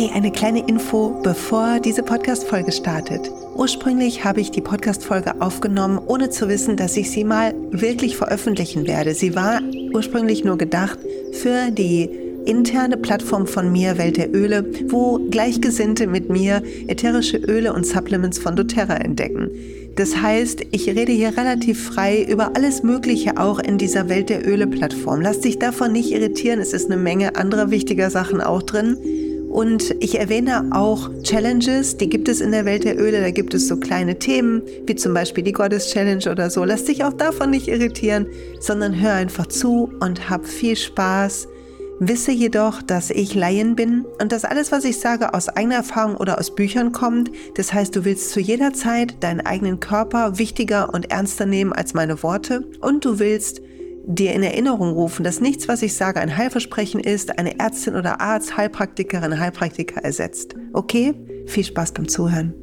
Hey, 0.00 0.10
eine 0.14 0.32
kleine 0.32 0.66
Info, 0.66 1.20
bevor 1.22 1.78
diese 1.78 2.02
Podcast-Folge 2.02 2.72
startet. 2.72 3.30
Ursprünglich 3.54 4.24
habe 4.24 4.40
ich 4.40 4.50
die 4.50 4.62
Podcast-Folge 4.62 5.42
aufgenommen, 5.42 6.00
ohne 6.06 6.30
zu 6.30 6.48
wissen, 6.48 6.78
dass 6.78 6.96
ich 6.96 7.10
sie 7.10 7.22
mal 7.22 7.54
wirklich 7.70 8.16
veröffentlichen 8.16 8.86
werde. 8.86 9.12
Sie 9.12 9.34
war 9.34 9.60
ursprünglich 9.92 10.42
nur 10.42 10.56
gedacht 10.56 10.98
für 11.32 11.70
die 11.70 12.08
interne 12.46 12.96
Plattform 12.96 13.46
von 13.46 13.70
mir, 13.70 13.98
Welt 13.98 14.16
der 14.16 14.34
Öle, 14.34 14.64
wo 14.88 15.18
Gleichgesinnte 15.28 16.06
mit 16.06 16.30
mir 16.30 16.62
ätherische 16.88 17.36
Öle 17.36 17.74
und 17.74 17.84
Supplements 17.84 18.38
von 18.38 18.56
doTERRA 18.56 18.94
entdecken. 18.94 19.50
Das 19.96 20.16
heißt, 20.16 20.62
ich 20.70 20.88
rede 20.88 21.12
hier 21.12 21.36
relativ 21.36 21.88
frei 21.88 22.22
über 22.22 22.56
alles 22.56 22.82
Mögliche 22.82 23.36
auch 23.36 23.58
in 23.58 23.76
dieser 23.76 24.08
Welt 24.08 24.30
der 24.30 24.48
Öle-Plattform. 24.48 25.20
Lass 25.20 25.40
dich 25.40 25.58
davon 25.58 25.92
nicht 25.92 26.10
irritieren, 26.10 26.58
es 26.58 26.72
ist 26.72 26.90
eine 26.90 26.98
Menge 26.98 27.36
anderer 27.36 27.70
wichtiger 27.70 28.08
Sachen 28.08 28.40
auch 28.40 28.62
drin. 28.62 28.96
Und 29.50 29.96
ich 29.98 30.16
erwähne 30.16 30.70
auch 30.70 31.10
Challenges, 31.24 31.96
die 31.96 32.08
gibt 32.08 32.28
es 32.28 32.40
in 32.40 32.52
der 32.52 32.64
Welt 32.64 32.84
der 32.84 32.96
Öle. 32.96 33.20
Da 33.20 33.32
gibt 33.32 33.52
es 33.52 33.66
so 33.66 33.76
kleine 33.76 34.16
Themen, 34.16 34.62
wie 34.86 34.94
zum 34.94 35.12
Beispiel 35.12 35.42
die 35.42 35.50
Goddess 35.50 35.90
Challenge 35.90 36.30
oder 36.30 36.50
so. 36.50 36.64
Lass 36.64 36.84
dich 36.84 37.02
auch 37.04 37.12
davon 37.12 37.50
nicht 37.50 37.66
irritieren, 37.66 38.26
sondern 38.60 39.00
hör 39.00 39.12
einfach 39.12 39.48
zu 39.48 39.92
und 39.98 40.30
hab 40.30 40.46
viel 40.46 40.76
Spaß. 40.76 41.48
Wisse 41.98 42.30
jedoch, 42.30 42.80
dass 42.80 43.10
ich 43.10 43.34
Laien 43.34 43.74
bin 43.74 44.06
und 44.22 44.30
dass 44.30 44.44
alles, 44.44 44.70
was 44.70 44.84
ich 44.84 45.00
sage, 45.00 45.34
aus 45.34 45.48
eigener 45.48 45.74
Erfahrung 45.74 46.16
oder 46.16 46.38
aus 46.38 46.54
Büchern 46.54 46.92
kommt. 46.92 47.32
Das 47.56 47.74
heißt, 47.74 47.94
du 47.96 48.04
willst 48.04 48.30
zu 48.30 48.38
jeder 48.38 48.72
Zeit 48.72 49.16
deinen 49.22 49.40
eigenen 49.40 49.80
Körper 49.80 50.38
wichtiger 50.38 50.94
und 50.94 51.10
ernster 51.10 51.44
nehmen 51.44 51.72
als 51.72 51.92
meine 51.92 52.22
Worte 52.22 52.64
und 52.80 53.04
du 53.04 53.18
willst 53.18 53.60
dir 54.14 54.32
in 54.32 54.42
Erinnerung 54.42 54.92
rufen, 54.92 55.24
dass 55.24 55.40
nichts, 55.40 55.68
was 55.68 55.82
ich 55.82 55.94
sage, 55.94 56.20
ein 56.20 56.36
Heilversprechen 56.36 57.00
ist, 57.00 57.38
eine 57.38 57.58
Ärztin 57.58 57.96
oder 57.96 58.20
Arzt, 58.20 58.56
Heilpraktikerin, 58.56 59.38
Heilpraktiker 59.38 60.02
ersetzt. 60.02 60.54
Okay? 60.72 61.14
Viel 61.46 61.64
Spaß 61.64 61.92
beim 61.92 62.08
Zuhören. 62.08 62.54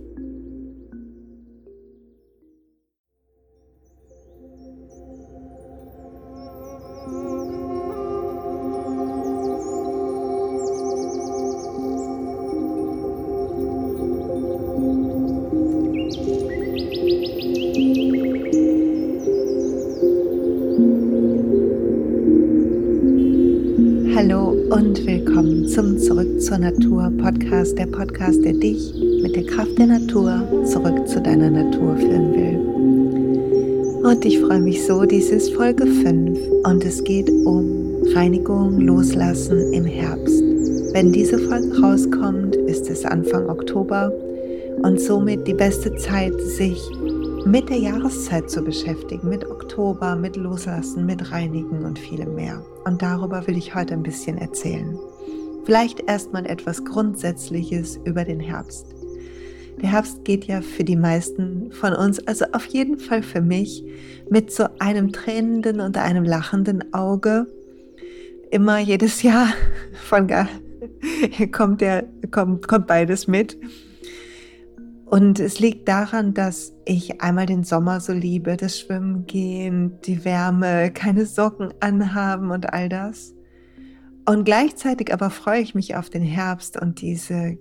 Zur 26.47 26.59
Natur 26.59 27.11
Podcast, 27.17 27.77
der 27.77 27.87
Podcast, 27.87 28.41
der 28.45 28.53
dich 28.53 28.93
mit 29.21 29.35
der 29.35 29.45
Kraft 29.47 29.77
der 29.77 29.87
Natur 29.87 30.47
zurück 30.63 31.05
zu 31.05 31.21
deiner 31.21 31.49
Natur 31.49 31.97
führen 31.97 32.33
will. 32.33 34.05
Und 34.05 34.23
ich 34.23 34.39
freue 34.39 34.61
mich 34.61 34.85
so, 34.85 35.03
dies 35.03 35.29
ist 35.29 35.53
Folge 35.53 35.85
5 35.85 36.39
und 36.63 36.85
es 36.85 37.03
geht 37.03 37.29
um 37.43 37.97
Reinigung, 38.15 38.79
Loslassen 38.79 39.73
im 39.73 39.83
Herbst. 39.83 40.41
Wenn 40.93 41.11
diese 41.11 41.37
Folge 41.37 41.81
rauskommt, 41.81 42.55
ist 42.55 42.89
es 42.89 43.03
Anfang 43.03 43.49
Oktober 43.49 44.09
und 44.83 45.01
somit 45.01 45.45
die 45.45 45.53
beste 45.53 45.93
Zeit, 45.97 46.39
sich 46.39 46.81
mit 47.45 47.67
der 47.67 47.79
Jahreszeit 47.79 48.49
zu 48.49 48.61
beschäftigen, 48.61 49.27
mit 49.27 49.45
Oktober, 49.45 50.15
mit 50.15 50.37
Loslassen, 50.37 51.05
mit 51.05 51.29
Reinigen 51.29 51.83
und 51.83 51.99
vielem 51.99 52.35
mehr. 52.35 52.63
Und 52.85 53.01
darüber 53.01 53.45
will 53.47 53.57
ich 53.57 53.75
heute 53.75 53.95
ein 53.95 54.03
bisschen 54.03 54.37
erzählen. 54.37 54.97
Vielleicht 55.67 55.99
erstmal 56.07 56.45
etwas 56.45 56.85
Grundsätzliches 56.85 57.99
über 58.05 58.23
den 58.23 58.39
Herbst. 58.39 58.95
Der 59.81 59.91
Herbst 59.91 60.23
geht 60.23 60.45
ja 60.45 60.61
für 60.61 60.85
die 60.85 60.95
meisten 60.95 61.73
von 61.73 61.91
uns, 61.91 62.25
also 62.25 62.45
auf 62.53 62.65
jeden 62.67 62.97
Fall 62.97 63.21
für 63.21 63.41
mich, 63.41 63.83
mit 64.29 64.49
so 64.49 64.67
einem 64.79 65.11
tränenden 65.11 65.81
und 65.81 65.97
einem 65.97 66.23
lachenden 66.23 66.93
Auge. 66.93 67.47
Immer 68.49 68.79
jedes 68.79 69.23
Jahr 69.23 69.49
von 70.07 70.27
gar 70.27 70.47
kommt, 71.51 71.81
der, 71.81 72.05
kommt, 72.31 72.65
kommt 72.65 72.87
beides 72.87 73.27
mit. 73.27 73.57
Und 75.05 75.37
es 75.41 75.59
liegt 75.59 75.89
daran, 75.89 76.33
dass 76.33 76.71
ich 76.85 77.19
einmal 77.19 77.45
den 77.45 77.65
Sommer 77.65 77.99
so 77.99 78.13
liebe, 78.13 78.55
das 78.55 78.79
Schwimmen 78.79 79.25
gehen, 79.25 79.99
die 80.05 80.23
Wärme, 80.23 80.91
keine 80.93 81.25
Socken 81.25 81.73
anhaben 81.81 82.51
und 82.51 82.71
all 82.73 82.87
das. 82.87 83.33
Und 84.27 84.43
gleichzeitig 84.43 85.13
aber 85.13 85.29
freue 85.29 85.61
ich 85.61 85.73
mich 85.73 85.95
auf 85.95 86.09
den 86.09 86.21
Herbst 86.21 86.75
und 86.75 86.99
diese 86.99 87.57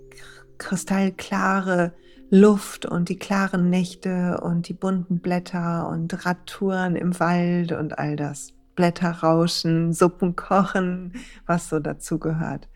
kristallklare 0.58 1.94
Luft 2.28 2.86
und 2.86 3.08
die 3.08 3.20
klaren 3.20 3.70
Nächte 3.70 4.40
und 4.42 4.66
die 4.68 4.74
bunten 4.74 5.20
Blätter 5.20 5.88
und 5.88 6.26
Radtouren 6.26 6.96
im 6.96 7.20
Wald 7.20 7.70
und 7.70 8.00
all 8.00 8.16
das. 8.16 8.52
Blätter 8.74 9.12
rauschen, 9.12 9.92
Suppen 9.92 10.34
kochen, 10.34 11.12
was 11.46 11.68
so 11.68 11.78
dazu 11.78 12.18
gehört. 12.18 12.68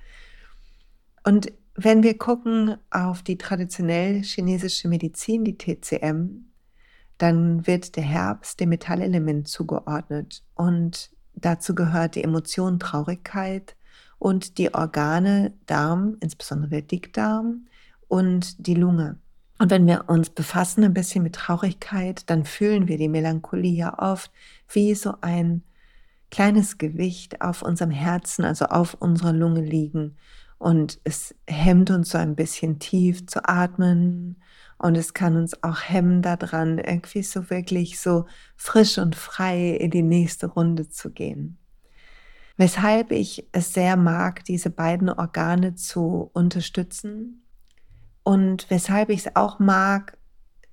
Und 1.24 1.52
wenn 1.74 2.04
wir 2.04 2.16
gucken 2.16 2.76
auf 2.92 3.24
die 3.24 3.38
traditionell 3.38 4.22
chinesische 4.22 4.86
Medizin, 4.86 5.42
die 5.42 5.58
TCM, 5.58 6.44
dann 7.18 7.66
wird 7.66 7.96
der 7.96 8.04
Herbst 8.04 8.60
dem 8.60 8.68
Metallelement 8.68 9.48
zugeordnet. 9.48 10.44
Und 10.54 11.10
dazu 11.34 11.74
gehört 11.74 12.14
die 12.14 12.22
Emotion 12.22 12.78
Traurigkeit, 12.78 13.74
und 14.20 14.58
die 14.58 14.72
Organe 14.72 15.52
Darm, 15.66 16.16
insbesondere 16.20 16.70
der 16.70 16.82
Dickdarm 16.82 17.66
und 18.06 18.66
die 18.66 18.74
Lunge. 18.74 19.18
Und 19.58 19.70
wenn 19.70 19.86
wir 19.86 20.04
uns 20.08 20.30
befassen 20.30 20.84
ein 20.84 20.94
bisschen 20.94 21.24
mit 21.24 21.34
Traurigkeit, 21.34 22.28
dann 22.30 22.44
fühlen 22.44 22.86
wir 22.86 22.96
die 22.96 23.08
Melancholie 23.08 23.74
ja 23.74 23.98
oft 23.98 24.30
wie 24.68 24.94
so 24.94 25.14
ein 25.22 25.62
kleines 26.30 26.78
Gewicht 26.78 27.40
auf 27.40 27.62
unserem 27.62 27.90
Herzen, 27.90 28.44
also 28.44 28.66
auf 28.66 28.94
unserer 28.94 29.32
Lunge 29.32 29.62
liegen. 29.62 30.16
Und 30.58 31.00
es 31.04 31.34
hemmt 31.46 31.90
uns 31.90 32.10
so 32.10 32.18
ein 32.18 32.36
bisschen 32.36 32.78
tief 32.78 33.26
zu 33.26 33.48
atmen. 33.48 34.36
Und 34.76 34.96
es 34.96 35.14
kann 35.14 35.36
uns 35.36 35.62
auch 35.62 35.80
hemmen 35.80 36.20
daran, 36.22 36.78
irgendwie 36.78 37.22
so 37.22 37.48
wirklich 37.50 38.00
so 38.00 38.26
frisch 38.56 38.98
und 38.98 39.16
frei 39.16 39.76
in 39.76 39.90
die 39.90 40.02
nächste 40.02 40.46
Runde 40.46 40.88
zu 40.88 41.10
gehen. 41.10 41.59
Weshalb 42.60 43.10
ich 43.10 43.48
es 43.52 43.72
sehr 43.72 43.96
mag, 43.96 44.44
diese 44.44 44.68
beiden 44.68 45.08
Organe 45.08 45.76
zu 45.76 46.28
unterstützen 46.34 47.46
und 48.22 48.68
weshalb 48.68 49.08
ich 49.08 49.20
es 49.20 49.34
auch 49.34 49.60
mag, 49.60 50.18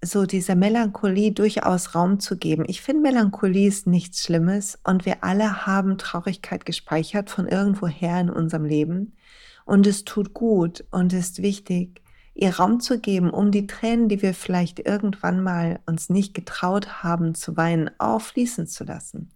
so 0.03 0.25
dieser 0.25 0.56
Melancholie 0.56 1.31
durchaus 1.31 1.96
Raum 1.96 2.20
zu 2.20 2.38
geben. 2.38 2.66
Ich 2.68 2.81
finde, 2.81 3.03
Melancholie 3.03 3.70
ist 3.70 3.88
nichts 3.88 4.22
Schlimmes 4.22 4.78
und 4.84 5.06
wir 5.06 5.24
alle 5.24 5.66
haben 5.66 5.98
Traurigkeit 5.98 6.66
gespeichert 6.66 7.30
von 7.30 7.48
irgendwoher 7.48 8.19
in 8.19 8.30
unserem 8.31 8.66
Leben. 8.66 9.16
Und 9.64 9.88
es 9.88 10.04
tut 10.04 10.34
gut 10.34 10.84
und 10.92 11.14
ist 11.14 11.42
wichtig, 11.42 12.02
ihr 12.34 12.54
Raum 12.58 12.81
zu 12.81 13.00
geben, 13.00 13.30
um 13.30 13.50
die 13.50 13.66
Tränen, 13.66 14.09
die 14.09 14.22
wir 14.22 14.34
vielleicht 14.34 14.80
irgendwann 14.80 15.42
mal 15.42 15.80
uns 15.86 16.09
nicht 16.09 16.34
getraut 16.34 17.02
haben 17.02 17.34
zu 17.34 17.56
weinen, 17.56 17.90
auch 17.98 18.19
fließen 18.19 18.68
zu 18.68 18.84
lassen. 18.84 19.30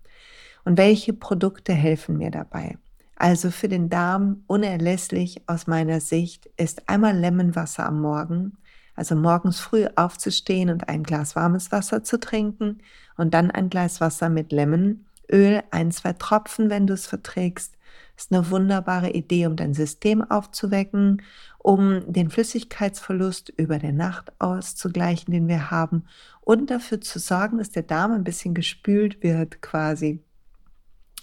Und 0.64 0.78
welche 0.78 1.14
Produkte 1.14 1.74
helfen 1.74 2.18
mir 2.18 2.32
dabei? 2.32 2.78
Also 3.16 3.52
für 3.52 3.68
den 3.68 3.90
Darm 3.90 4.44
unerlässlich 4.48 5.44
aus 5.46 5.68
meiner 5.68 6.00
Sicht 6.00 6.50
ist 6.58 6.90
einmal 6.90 7.16
Lemonwasser 7.16 7.86
am 7.86 8.02
Morgen, 8.02 8.58
also 8.96 9.16
morgens 9.16 9.60
früh 9.60 9.86
aufzustehen 9.96 10.70
und 10.70 10.90
ein 10.90 11.04
Glas 11.04 11.36
warmes 11.36 11.72
Wasser 11.72 12.04
zu 12.04 12.20
trinken 12.20 12.80
und 13.18 13.34
dann 13.34 13.52
ein 13.52 13.70
Glas 13.70 14.02
Wasser 14.02 14.30
mit 14.30 14.52
Lemonöl, 14.52 15.64
ein, 15.70 15.92
zwei 15.92 16.14
Tropfen, 16.14 16.70
wenn 16.72 16.88
du 16.88 16.96
es 16.96 17.06
verträgst. 17.06 17.76
Ist 18.18 18.34
eine 18.34 18.50
wunderbare 18.50 19.12
Idee, 19.12 19.48
um 19.48 19.56
dein 19.56 19.74
System 19.74 20.24
aufzuwecken, 20.24 21.22
um 21.60 22.12
den 22.12 22.30
Flüssigkeitsverlust 22.30 23.50
über 23.56 23.78
der 23.78 23.94
Nacht 23.94 24.32
auszugleichen, 24.40 25.32
den 25.32 25.48
wir 25.48 25.70
haben 25.70 26.06
und 26.42 26.72
dafür 26.72 27.02
zu 27.02 27.20
sorgen, 27.20 27.60
dass 27.60 27.70
der 27.70 27.84
Darm 27.84 28.14
ein 28.14 28.24
bisschen 28.24 28.54
gespült 28.54 29.22
wird 29.22 29.62
quasi 29.62 30.24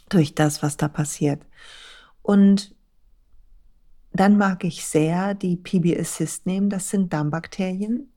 durch 0.08 0.34
das, 0.34 0.62
was 0.62 0.76
da 0.76 0.88
passiert. 0.88 1.43
Und 2.22 2.75
dann 4.12 4.37
mag 4.37 4.64
ich 4.64 4.84
sehr 4.84 5.34
die 5.34 5.56
PB 5.56 5.99
Assist 6.00 6.46
nehmen, 6.46 6.70
das 6.70 6.90
sind 6.90 7.12
Darmbakterien. 7.12 8.12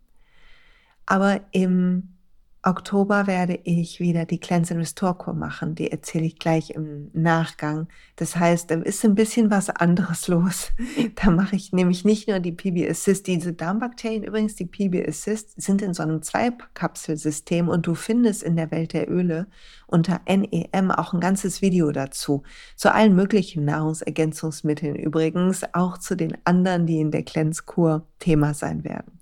Aber 1.06 1.42
im 1.52 2.14
Oktober 2.64 3.26
werde 3.26 3.60
ich 3.64 4.00
wieder 4.00 4.26
die 4.26 4.40
Cleanse 4.40 4.76
and 4.76 4.82
Restore 4.82 5.16
Kur 5.16 5.34
machen. 5.34 5.74
Die 5.74 5.92
erzähle 5.92 6.26
ich 6.26 6.38
gleich 6.38 6.70
im 6.70 7.10
Nachgang. 7.12 7.88
Das 8.18 8.36
heißt, 8.36 8.70
da 8.70 8.76
ist 8.76 9.04
ein 9.04 9.16
bisschen 9.16 9.50
was 9.50 9.72
anderes 9.72 10.28
los. 10.28 10.72
Da 11.16 11.32
mache 11.32 11.56
ich 11.56 11.74
nämlich 11.74 12.06
nicht 12.06 12.28
nur 12.28 12.40
die 12.40 12.52
PB 12.52 12.88
Assist. 12.88 13.26
Diese 13.26 13.54
Darmbakterien, 13.54 14.24
übrigens 14.24 14.56
die 14.56 14.68
PB 14.68 15.08
Assist, 15.08 15.60
sind 15.60 15.82
in 15.82 15.96
so 15.96 16.04
einem 16.04 16.22
Zweikapselsystem 16.22 17.68
und 17.68 17.88
du 17.88 17.96
findest 17.96 18.44
in 18.44 18.56
der 18.56 18.70
Welt 18.70 18.94
der 18.94 19.10
Öle 19.10 19.48
unter 19.88 20.22
NEM 20.28 20.92
auch 20.92 21.14
ein 21.14 21.20
ganzes 21.20 21.64
Video 21.64 21.92
dazu. 21.92 22.44
Zu 22.76 22.94
allen 22.94 23.16
möglichen 23.16 23.66
Nahrungsergänzungsmitteln 23.66 24.96
übrigens, 24.98 25.64
auch 25.74 25.98
zu 25.98 26.16
den 26.16 26.38
anderen, 26.44 26.86
die 26.86 27.00
in 27.00 27.10
der 27.10 27.24
Cleanse 27.24 27.64
Kur 27.66 28.06
Thema 28.20 28.54
sein 28.54 28.84
werden. 28.84 29.21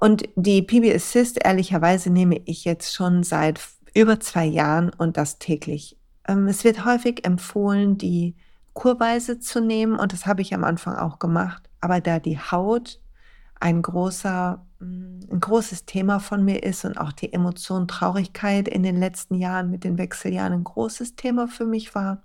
Und 0.00 0.28
die 0.36 0.62
PB 0.62 0.94
Assist, 0.94 1.44
ehrlicherweise, 1.44 2.10
nehme 2.10 2.40
ich 2.44 2.64
jetzt 2.64 2.94
schon 2.94 3.24
seit 3.24 3.60
über 3.94 4.20
zwei 4.20 4.44
Jahren 4.44 4.90
und 4.90 5.16
das 5.16 5.40
täglich. 5.40 5.96
Ähm, 6.28 6.46
es 6.46 6.62
wird 6.62 6.84
häufig 6.84 7.24
empfohlen, 7.24 7.98
die 7.98 8.36
kurweise 8.74 9.40
zu 9.40 9.60
nehmen 9.60 9.98
und 9.98 10.12
das 10.12 10.26
habe 10.26 10.40
ich 10.40 10.54
am 10.54 10.62
Anfang 10.62 10.94
auch 10.94 11.18
gemacht. 11.18 11.68
Aber 11.80 12.00
da 12.00 12.20
die 12.20 12.38
Haut 12.38 13.00
ein 13.58 13.82
großer, 13.82 14.64
mm, 14.78 15.32
ein 15.32 15.40
großes 15.40 15.84
Thema 15.84 16.20
von 16.20 16.44
mir 16.44 16.62
ist 16.62 16.84
und 16.84 16.96
auch 16.96 17.10
die 17.10 17.32
Emotion 17.32 17.88
Traurigkeit 17.88 18.68
in 18.68 18.84
den 18.84 18.96
letzten 19.00 19.34
Jahren 19.34 19.68
mit 19.68 19.82
den 19.82 19.98
Wechseljahren 19.98 20.52
ein 20.52 20.64
großes 20.64 21.16
Thema 21.16 21.48
für 21.48 21.66
mich 21.66 21.96
war, 21.96 22.22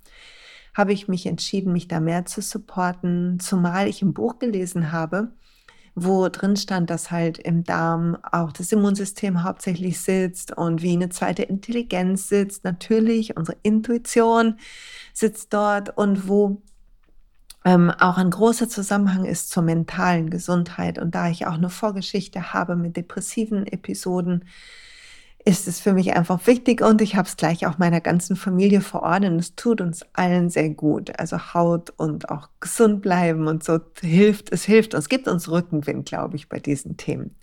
habe 0.76 0.94
ich 0.94 1.08
mich 1.08 1.26
entschieden, 1.26 1.74
mich 1.74 1.88
da 1.88 2.00
mehr 2.00 2.26
zu 2.26 2.42
supporten, 2.42 3.40
zumal 3.40 3.88
ich 3.88 4.04
ein 4.04 4.14
Buch 4.14 4.38
gelesen 4.38 4.92
habe, 4.92 5.32
wo 5.96 6.28
drin 6.30 6.56
stand, 6.56 6.90
dass 6.90 7.12
halt 7.12 7.38
im 7.38 7.64
Darm 7.64 8.18
auch 8.32 8.52
das 8.52 8.72
Immunsystem 8.72 9.44
hauptsächlich 9.44 10.00
sitzt 10.02 10.52
und 10.56 10.82
wie 10.82 10.94
eine 10.94 11.10
zweite 11.10 11.44
Intelligenz 11.44 12.30
sitzt. 12.30 12.64
Natürlich, 12.64 13.38
unsere 13.38 13.58
Intuition 13.62 14.58
sitzt 15.14 15.54
dort 15.54 15.96
und 15.96 16.28
wo 16.28 16.62
ähm, 17.66 17.92
auch 17.92 18.18
ein 18.18 18.32
großer 18.32 18.68
Zusammenhang 18.68 19.26
ist 19.26 19.50
zur 19.52 19.64
mentalen 19.64 20.30
Gesundheit. 20.30 20.98
Und 20.98 21.16
da 21.16 21.30
ich 21.30 21.46
auch 21.46 21.54
eine 21.54 21.70
Vorgeschichte 21.70 22.54
habe 22.54 22.76
mit 22.76 22.98
depressiven 22.98 23.66
Episoden, 23.68 24.46
ist 25.46 25.68
es 25.68 25.80
für 25.82 25.94
mich 25.94 26.16
einfach 26.16 26.46
wichtig 26.48 26.82
und 26.82 27.02
ich 27.02 27.16
habe 27.16 27.28
es 27.28 27.36
gleich 27.36 27.68
auch 27.68 27.78
meiner 27.78 28.00
ganzen 28.00 28.36
Familie 28.36 28.82
verordnet. 28.82 29.40
Es 29.40 29.56
tut 29.56 29.82
uns 29.82 30.06
allen 30.14 30.50
sehr 30.50 30.70
gut. 30.70 31.20
Also 31.20 31.54
Haut 31.54 31.90
und 31.98 32.30
auch 32.30 32.50
gesund 32.60 33.02
bleiben 33.02 33.48
und 33.48 33.64
so 33.64 33.80
hilft, 34.02 34.52
es 34.54 34.64
hilft 34.64 34.94
uns, 34.96 35.10
gibt 35.10 35.28
uns 35.28 35.50
Rückenwind, 35.50 36.08
glaube 36.08 36.38
ich, 36.38 36.48
bei 36.48 36.60
diesen 36.60 36.96
Themen. 36.96 37.36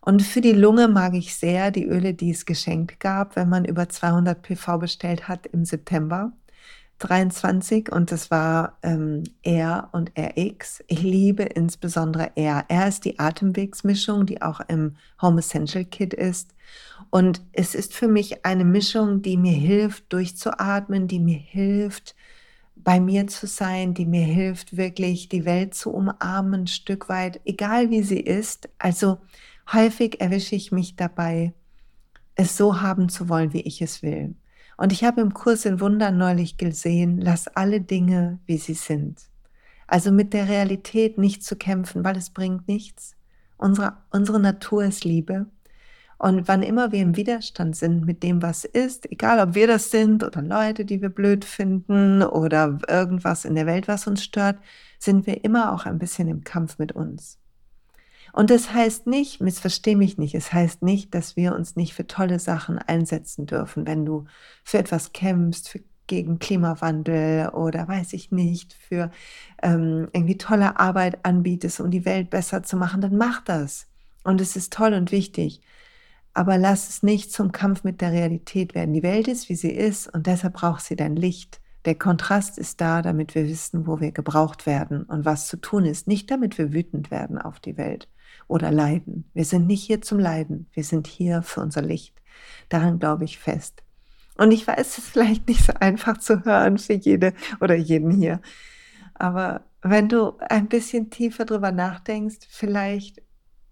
Und 0.00 0.22
für 0.22 0.40
die 0.40 0.52
Lunge 0.52 0.88
mag 0.88 1.14
ich 1.14 1.34
sehr 1.34 1.70
die 1.70 1.84
Öle, 1.84 2.14
die 2.14 2.30
es 2.30 2.46
geschenkt 2.46 3.00
gab, 3.00 3.36
wenn 3.36 3.50
man 3.50 3.66
über 3.66 3.88
200 3.88 4.40
PV 4.40 4.78
bestellt 4.78 5.28
hat 5.28 5.46
im 5.46 5.66
September. 5.66 6.32
23 7.00 7.90
und 7.90 8.12
das 8.12 8.30
war 8.30 8.78
ähm, 8.82 9.24
R 9.42 9.88
und 9.92 10.12
RX. 10.18 10.84
Ich 10.86 11.02
liebe 11.02 11.42
insbesondere 11.42 12.36
R. 12.36 12.64
R 12.68 12.88
ist 12.88 13.04
die 13.04 13.18
Atemwegsmischung, 13.18 14.26
die 14.26 14.42
auch 14.42 14.60
im 14.68 14.96
Home 15.20 15.40
Essential 15.40 15.84
Kit 15.84 16.14
ist. 16.14 16.54
Und 17.08 17.42
es 17.52 17.74
ist 17.74 17.94
für 17.94 18.06
mich 18.06 18.44
eine 18.44 18.64
Mischung, 18.64 19.22
die 19.22 19.36
mir 19.36 19.54
hilft, 19.54 20.12
durchzuatmen, 20.12 21.08
die 21.08 21.18
mir 21.18 21.38
hilft, 21.38 22.14
bei 22.76 23.00
mir 23.00 23.26
zu 23.26 23.46
sein, 23.46 23.94
die 23.94 24.06
mir 24.06 24.24
hilft, 24.24 24.76
wirklich 24.76 25.28
die 25.28 25.44
Welt 25.44 25.74
zu 25.74 25.92
umarmen, 25.92 26.62
ein 26.62 26.66
Stück 26.66 27.08
weit, 27.08 27.40
egal 27.44 27.90
wie 27.90 28.02
sie 28.02 28.20
ist. 28.20 28.68
Also 28.78 29.18
häufig 29.72 30.20
erwische 30.20 30.54
ich 30.54 30.70
mich 30.70 30.96
dabei, 30.96 31.54
es 32.34 32.56
so 32.56 32.80
haben 32.80 33.08
zu 33.08 33.28
wollen, 33.28 33.52
wie 33.52 33.62
ich 33.62 33.82
es 33.82 34.02
will. 34.02 34.34
Und 34.80 34.92
ich 34.92 35.04
habe 35.04 35.20
im 35.20 35.34
Kurs 35.34 35.66
in 35.66 35.78
Wunder 35.78 36.10
neulich 36.10 36.56
gesehen, 36.56 37.20
lass 37.20 37.48
alle 37.48 37.82
Dinge, 37.82 38.38
wie 38.46 38.56
sie 38.56 38.72
sind. 38.72 39.20
Also 39.86 40.10
mit 40.10 40.32
der 40.32 40.48
Realität 40.48 41.18
nicht 41.18 41.44
zu 41.44 41.54
kämpfen, 41.54 42.02
weil 42.02 42.16
es 42.16 42.30
bringt 42.30 42.66
nichts. 42.66 43.14
Unsere, 43.58 43.98
unsere 44.10 44.40
Natur 44.40 44.84
ist 44.84 45.04
Liebe. 45.04 45.44
Und 46.16 46.48
wann 46.48 46.62
immer 46.62 46.92
wir 46.92 47.02
im 47.02 47.14
Widerstand 47.14 47.76
sind 47.76 48.06
mit 48.06 48.22
dem, 48.22 48.40
was 48.40 48.64
ist, 48.64 49.10
egal 49.12 49.46
ob 49.46 49.54
wir 49.54 49.66
das 49.66 49.90
sind 49.90 50.24
oder 50.24 50.40
Leute, 50.40 50.86
die 50.86 51.02
wir 51.02 51.10
blöd 51.10 51.44
finden 51.44 52.22
oder 52.22 52.78
irgendwas 52.88 53.44
in 53.44 53.56
der 53.56 53.66
Welt, 53.66 53.86
was 53.86 54.06
uns 54.06 54.24
stört, 54.24 54.56
sind 54.98 55.26
wir 55.26 55.44
immer 55.44 55.74
auch 55.74 55.84
ein 55.84 55.98
bisschen 55.98 56.26
im 56.26 56.42
Kampf 56.42 56.78
mit 56.78 56.92
uns. 56.92 57.39
Und 58.32 58.50
das 58.50 58.72
heißt 58.72 59.06
nicht, 59.06 59.40
missversteh 59.40 59.96
mich 59.96 60.18
nicht, 60.18 60.34
es 60.34 60.52
heißt 60.52 60.82
nicht, 60.82 61.14
dass 61.14 61.36
wir 61.36 61.54
uns 61.54 61.76
nicht 61.76 61.94
für 61.94 62.06
tolle 62.06 62.38
Sachen 62.38 62.78
einsetzen 62.78 63.46
dürfen. 63.46 63.86
Wenn 63.86 64.04
du 64.04 64.26
für 64.64 64.78
etwas 64.78 65.12
kämpfst, 65.12 65.68
für, 65.68 65.80
gegen 66.06 66.40
Klimawandel 66.40 67.50
oder 67.50 67.86
weiß 67.86 68.12
ich 68.14 68.32
nicht, 68.32 68.74
für 68.74 69.10
ähm, 69.62 70.08
irgendwie 70.12 70.38
tolle 70.38 70.78
Arbeit 70.78 71.24
anbietest, 71.24 71.80
um 71.80 71.90
die 71.90 72.04
Welt 72.04 72.30
besser 72.30 72.62
zu 72.64 72.76
machen, 72.76 73.00
dann 73.00 73.16
mach 73.16 73.42
das. 73.42 73.86
Und 74.24 74.40
es 74.40 74.56
ist 74.56 74.72
toll 74.72 74.92
und 74.92 75.12
wichtig. 75.12 75.60
Aber 76.34 76.58
lass 76.58 76.88
es 76.88 77.02
nicht 77.02 77.32
zum 77.32 77.52
Kampf 77.52 77.84
mit 77.84 78.00
der 78.00 78.12
Realität 78.12 78.74
werden. 78.74 78.92
Die 78.92 79.02
Welt 79.02 79.28
ist, 79.28 79.48
wie 79.48 79.54
sie 79.54 79.70
ist 79.70 80.08
und 80.08 80.26
deshalb 80.26 80.54
braucht 80.54 80.84
sie 80.84 80.96
dein 80.96 81.16
Licht. 81.16 81.60
Der 81.84 81.94
Kontrast 81.94 82.58
ist 82.58 82.80
da, 82.80 83.02
damit 83.02 83.34
wir 83.34 83.48
wissen, 83.48 83.86
wo 83.86 84.00
wir 84.00 84.12
gebraucht 84.12 84.66
werden 84.66 85.04
und 85.04 85.24
was 85.24 85.48
zu 85.48 85.56
tun 85.56 85.84
ist. 85.84 86.08
Nicht 86.08 86.30
damit 86.30 86.58
wir 86.58 86.72
wütend 86.72 87.10
werden 87.10 87.38
auf 87.38 87.60
die 87.60 87.76
Welt 87.76 88.08
oder 88.50 88.70
leiden. 88.70 89.24
Wir 89.32 89.44
sind 89.44 89.66
nicht 89.66 89.82
hier 89.82 90.02
zum 90.02 90.18
Leiden. 90.18 90.66
Wir 90.72 90.84
sind 90.84 91.06
hier 91.06 91.42
für 91.42 91.60
unser 91.60 91.82
Licht. 91.82 92.14
Daran 92.68 92.98
glaube 92.98 93.24
ich 93.24 93.38
fest. 93.38 93.82
Und 94.36 94.50
ich 94.52 94.66
weiß, 94.66 94.80
es 94.80 94.98
ist 94.98 95.08
vielleicht 95.08 95.48
nicht 95.48 95.64
so 95.64 95.72
einfach 95.78 96.18
zu 96.18 96.44
hören 96.44 96.78
für 96.78 96.94
jede 96.94 97.32
oder 97.60 97.74
jeden 97.74 98.10
hier. 98.10 98.40
Aber 99.14 99.62
wenn 99.82 100.08
du 100.08 100.36
ein 100.38 100.68
bisschen 100.68 101.10
tiefer 101.10 101.44
drüber 101.44 101.72
nachdenkst, 101.72 102.46
vielleicht 102.48 103.22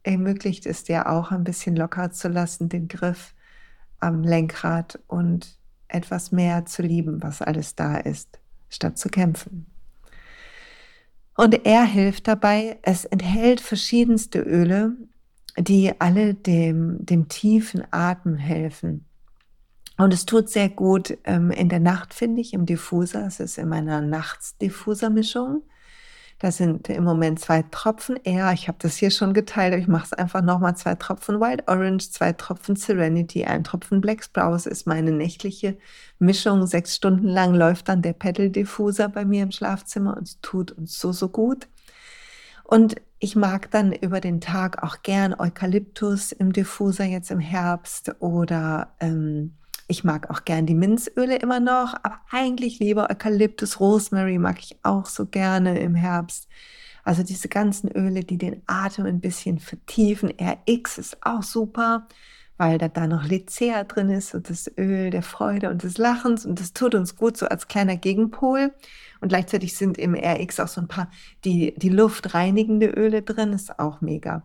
ermöglicht 0.03 0.67
es 0.67 0.85
dir 0.85 1.09
auch 1.09 1.33
ein 1.33 1.45
bisschen 1.45 1.75
locker 1.75 2.11
zu 2.11 2.29
lassen, 2.29 2.69
den 2.69 2.89
Griff 2.89 3.35
am 3.99 4.23
Lenkrad 4.23 5.01
und 5.07 5.59
etwas 5.89 6.33
mehr 6.33 6.67
zu 6.67 6.83
lieben, 6.83 7.23
was 7.23 7.43
alles 7.43 7.75
da 7.75 7.97
ist, 7.97 8.39
statt 8.69 8.99
zu 8.99 9.09
kämpfen. 9.09 9.67
Und 11.38 11.64
er 11.67 11.85
hilft 11.85 12.26
dabei. 12.26 12.81
Es 12.82 13.05
enthält 13.05 13.61
verschiedenste 13.61 14.40
Öle, 14.40 14.96
die 15.56 15.93
alle 16.00 16.35
dem, 16.35 17.06
dem 17.06 17.29
tiefen 17.29 17.85
Atmen 17.93 18.35
helfen. 18.35 19.06
Und 19.99 20.12
es 20.12 20.26
tut 20.26 20.49
sehr 20.49 20.69
gut 20.69 21.17
ähm, 21.23 21.52
in 21.52 21.69
der 21.69 21.79
Nacht, 21.79 22.12
finde 22.12 22.40
ich, 22.40 22.55
im 22.55 22.67
Diffuser. 22.67 23.25
Es 23.25 23.38
ist 23.38 23.56
in 23.56 23.69
meiner 23.69 24.00
Nachts-Diffuser-Mischung. 24.00 25.62
Da 26.40 26.52
sind 26.52 26.88
im 26.88 27.02
Moment 27.02 27.40
zwei 27.40 27.62
Tropfen 27.62 28.17
Air. 28.23 28.52
Ich 28.52 28.69
habe 28.69 28.79
das 28.81 28.96
hier 28.96 29.11
schon 29.11 29.35
geteilt, 29.35 29.75
ich 29.75 29.88
mache 29.88 30.05
es 30.05 30.12
einfach 30.12 30.40
nochmal. 30.40 30.76
Zwei 30.76 30.94
Tropfen 30.94 31.40
Wild 31.40 31.67
Orange, 31.67 32.11
zwei 32.12 32.32
Tropfen 32.32 32.76
Serenity, 32.76 33.44
ein 33.44 33.64
Tropfen 33.64 34.00
Black 34.00 34.23
Sprouse 34.23 34.67
ist 34.67 34.87
meine 34.87 35.11
nächtliche 35.11 35.76
Mischung. 36.20 36.67
Sechs 36.67 36.94
Stunden 36.94 37.26
lang 37.26 37.55
läuft 37.55 37.88
dann 37.88 38.02
der 38.02 38.12
Pedal 38.12 38.50
Diffuser 38.50 39.08
bei 39.08 39.25
mir 39.25 39.43
im 39.43 39.50
Schlafzimmer 39.50 40.17
und 40.17 40.40
tut 40.40 40.70
uns 40.70 40.99
so, 41.00 41.11
so 41.11 41.29
gut. 41.29 41.67
Und 42.62 42.96
ich 43.19 43.34
mag 43.34 43.72
dann 43.72 43.93
über 43.93 44.20
den 44.20 44.41
Tag 44.41 44.84
auch 44.84 45.03
gern 45.03 45.34
Eukalyptus 45.36 46.31
im 46.31 46.53
Diffuser 46.53 47.05
jetzt 47.05 47.32
im 47.32 47.41
Herbst 47.41 48.15
oder 48.20 48.94
ähm, 49.01 49.57
ich 49.89 50.05
mag 50.05 50.31
auch 50.31 50.45
gern 50.45 50.67
die 50.67 50.75
Minzöle 50.75 51.37
immer 51.37 51.61
noch, 51.61 51.95
aber 52.03 52.21
eigentlich 52.31 52.79
lieber 52.79 53.11
Eukalyptus, 53.11 53.81
Rosemary 53.81 54.39
mag 54.39 54.59
ich 54.61 54.79
auch 54.83 55.07
so 55.07 55.27
gerne 55.27 55.81
im 55.81 55.95
Herbst. 55.95 56.47
Also 57.05 57.23
diese 57.23 57.49
ganzen 57.49 57.91
Öle, 57.91 58.23
die 58.23 58.37
den 58.37 58.63
Atem 58.67 59.07
ein 59.07 59.21
bisschen 59.21 59.59
vertiefen. 59.59 60.31
RX 60.39 60.99
ist 60.99 61.17
auch 61.25 61.43
super, 61.43 62.07
weil 62.59 62.77
da, 62.77 62.89
da 62.89 63.07
noch 63.07 63.25
Lycea 63.25 63.85
drin 63.85 64.11
ist 64.11 64.35
und 64.35 64.51
das 64.51 64.71
Öl 64.77 65.09
der 65.09 65.23
Freude 65.23 65.71
und 65.71 65.83
des 65.83 65.97
Lachens 65.97 66.45
und 66.45 66.61
das 66.61 66.75
tut 66.75 66.95
uns 66.95 67.17
gut 67.17 67.39
so 67.39 67.47
als 67.47 67.67
kleiner 67.67 67.97
Gegenpol. 67.97 68.75
Und 69.23 69.31
gleichzeitig 69.31 69.75
sind 69.75 69.97
im 69.97 70.15
RX 70.15 70.61
auch 70.61 70.69
so 70.69 70.83
ein 70.83 70.89
paar 70.89 71.11
die, 71.47 71.75
die 71.79 71.89
Luft 71.89 72.35
Öle 72.35 73.23
drin, 73.23 73.55
ist 73.55 73.79
auch 73.79 74.03
mega. 74.03 74.45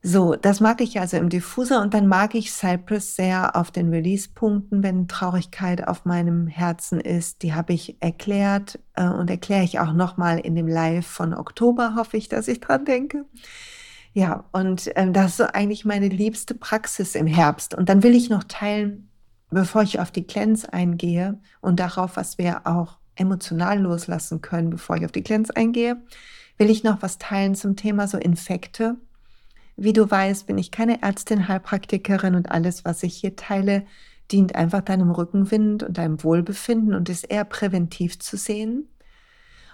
So, 0.00 0.36
das 0.36 0.60
mag 0.60 0.80
ich 0.80 1.00
also 1.00 1.16
im 1.16 1.28
Diffuser 1.28 1.82
und 1.82 1.92
dann 1.92 2.06
mag 2.06 2.36
ich 2.36 2.52
Cypress 2.52 3.16
sehr 3.16 3.56
auf 3.56 3.72
den 3.72 3.90
Release-Punkten, 3.90 4.84
wenn 4.84 5.08
Traurigkeit 5.08 5.88
auf 5.88 6.04
meinem 6.04 6.46
Herzen 6.46 7.00
ist. 7.00 7.42
Die 7.42 7.52
habe 7.52 7.72
ich 7.72 7.96
erklärt 8.00 8.78
äh, 8.94 9.08
und 9.08 9.28
erkläre 9.28 9.64
ich 9.64 9.80
auch 9.80 9.92
nochmal 9.92 10.38
in 10.38 10.54
dem 10.54 10.68
Live 10.68 11.06
von 11.06 11.34
Oktober, 11.34 11.96
hoffe 11.96 12.16
ich, 12.16 12.28
dass 12.28 12.46
ich 12.46 12.60
dran 12.60 12.84
denke. 12.84 13.24
Ja, 14.12 14.44
und 14.52 14.90
ähm, 14.94 15.12
das 15.12 15.32
ist 15.32 15.36
so 15.38 15.44
eigentlich 15.52 15.84
meine 15.84 16.08
liebste 16.08 16.54
Praxis 16.54 17.16
im 17.16 17.26
Herbst. 17.26 17.74
Und 17.74 17.88
dann 17.88 18.04
will 18.04 18.14
ich 18.14 18.30
noch 18.30 18.44
teilen, 18.44 19.10
bevor 19.50 19.82
ich 19.82 19.98
auf 19.98 20.12
die 20.12 20.26
Cleanse 20.26 20.72
eingehe 20.72 21.40
und 21.60 21.80
darauf, 21.80 22.16
was 22.16 22.38
wir 22.38 22.68
auch 22.68 22.98
emotional 23.16 23.80
loslassen 23.80 24.42
können, 24.42 24.70
bevor 24.70 24.96
ich 24.96 25.04
auf 25.04 25.12
die 25.12 25.22
Cleanse 25.22 25.54
eingehe, 25.56 26.00
will 26.56 26.70
ich 26.70 26.84
noch 26.84 27.02
was 27.02 27.18
teilen 27.18 27.56
zum 27.56 27.74
Thema 27.74 28.06
so 28.06 28.16
Infekte 28.16 28.96
Wie 29.80 29.92
du 29.92 30.10
weißt, 30.10 30.48
bin 30.48 30.58
ich 30.58 30.72
keine 30.72 31.02
Ärztin, 31.02 31.46
Heilpraktikerin 31.46 32.34
und 32.34 32.50
alles, 32.50 32.84
was 32.84 33.04
ich 33.04 33.14
hier 33.14 33.36
teile, 33.36 33.86
dient 34.32 34.56
einfach 34.56 34.80
deinem 34.80 35.12
Rückenwind 35.12 35.84
und 35.84 35.96
deinem 35.96 36.24
Wohlbefinden 36.24 36.94
und 36.94 37.08
ist 37.08 37.22
eher 37.22 37.44
präventiv 37.44 38.18
zu 38.18 38.36
sehen. 38.36 38.88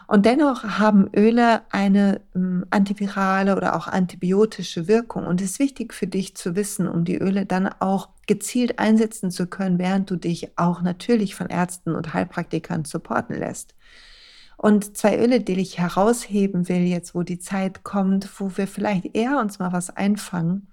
Und 0.07 0.27
dennoch 0.27 0.63
haben 0.63 1.09
Öle 1.17 1.63
eine 1.71 2.21
ähm, 2.35 2.67
antivirale 2.69 3.57
oder 3.57 3.75
auch 3.75 3.89
antibiotische 3.89 4.89
Wirkung. 4.89 5.27
Und 5.27 5.41
es 5.41 5.53
ist 5.53 5.59
wichtig 5.59 5.95
für 5.95 6.07
dich 6.07 6.37
zu 6.37 6.55
wissen, 6.55 6.87
um 6.87 7.07
die 7.07 7.17
Öle 7.17 7.47
dann 7.47 7.67
auch 7.81 8.11
gezielt 8.27 8.79
einsetzen 8.79 9.31
zu 9.31 9.47
können, 9.47 9.79
während 9.79 10.11
du 10.11 10.17
dich 10.17 10.59
auch 10.59 10.83
natürlich 10.83 11.35
von 11.35 11.47
Ärzten 11.47 11.95
und 11.95 12.13
Heilpraktikern 12.13 12.85
supporten 12.85 13.39
lässt. 13.39 13.75
Und 14.57 14.97
zwei 14.97 15.19
Öle, 15.19 15.41
die 15.41 15.61
ich 15.61 15.79
herausheben 15.79 16.69
will, 16.69 16.83
jetzt 16.83 17.15
wo 17.15 17.23
die 17.23 17.39
Zeit 17.39 17.83
kommt, 17.83 18.29
wo 18.41 18.51
wir 18.57 18.67
vielleicht 18.67 19.15
eher 19.17 19.39
uns 19.39 19.59
mal 19.59 19.73
was 19.73 19.91
einfangen, 19.91 20.69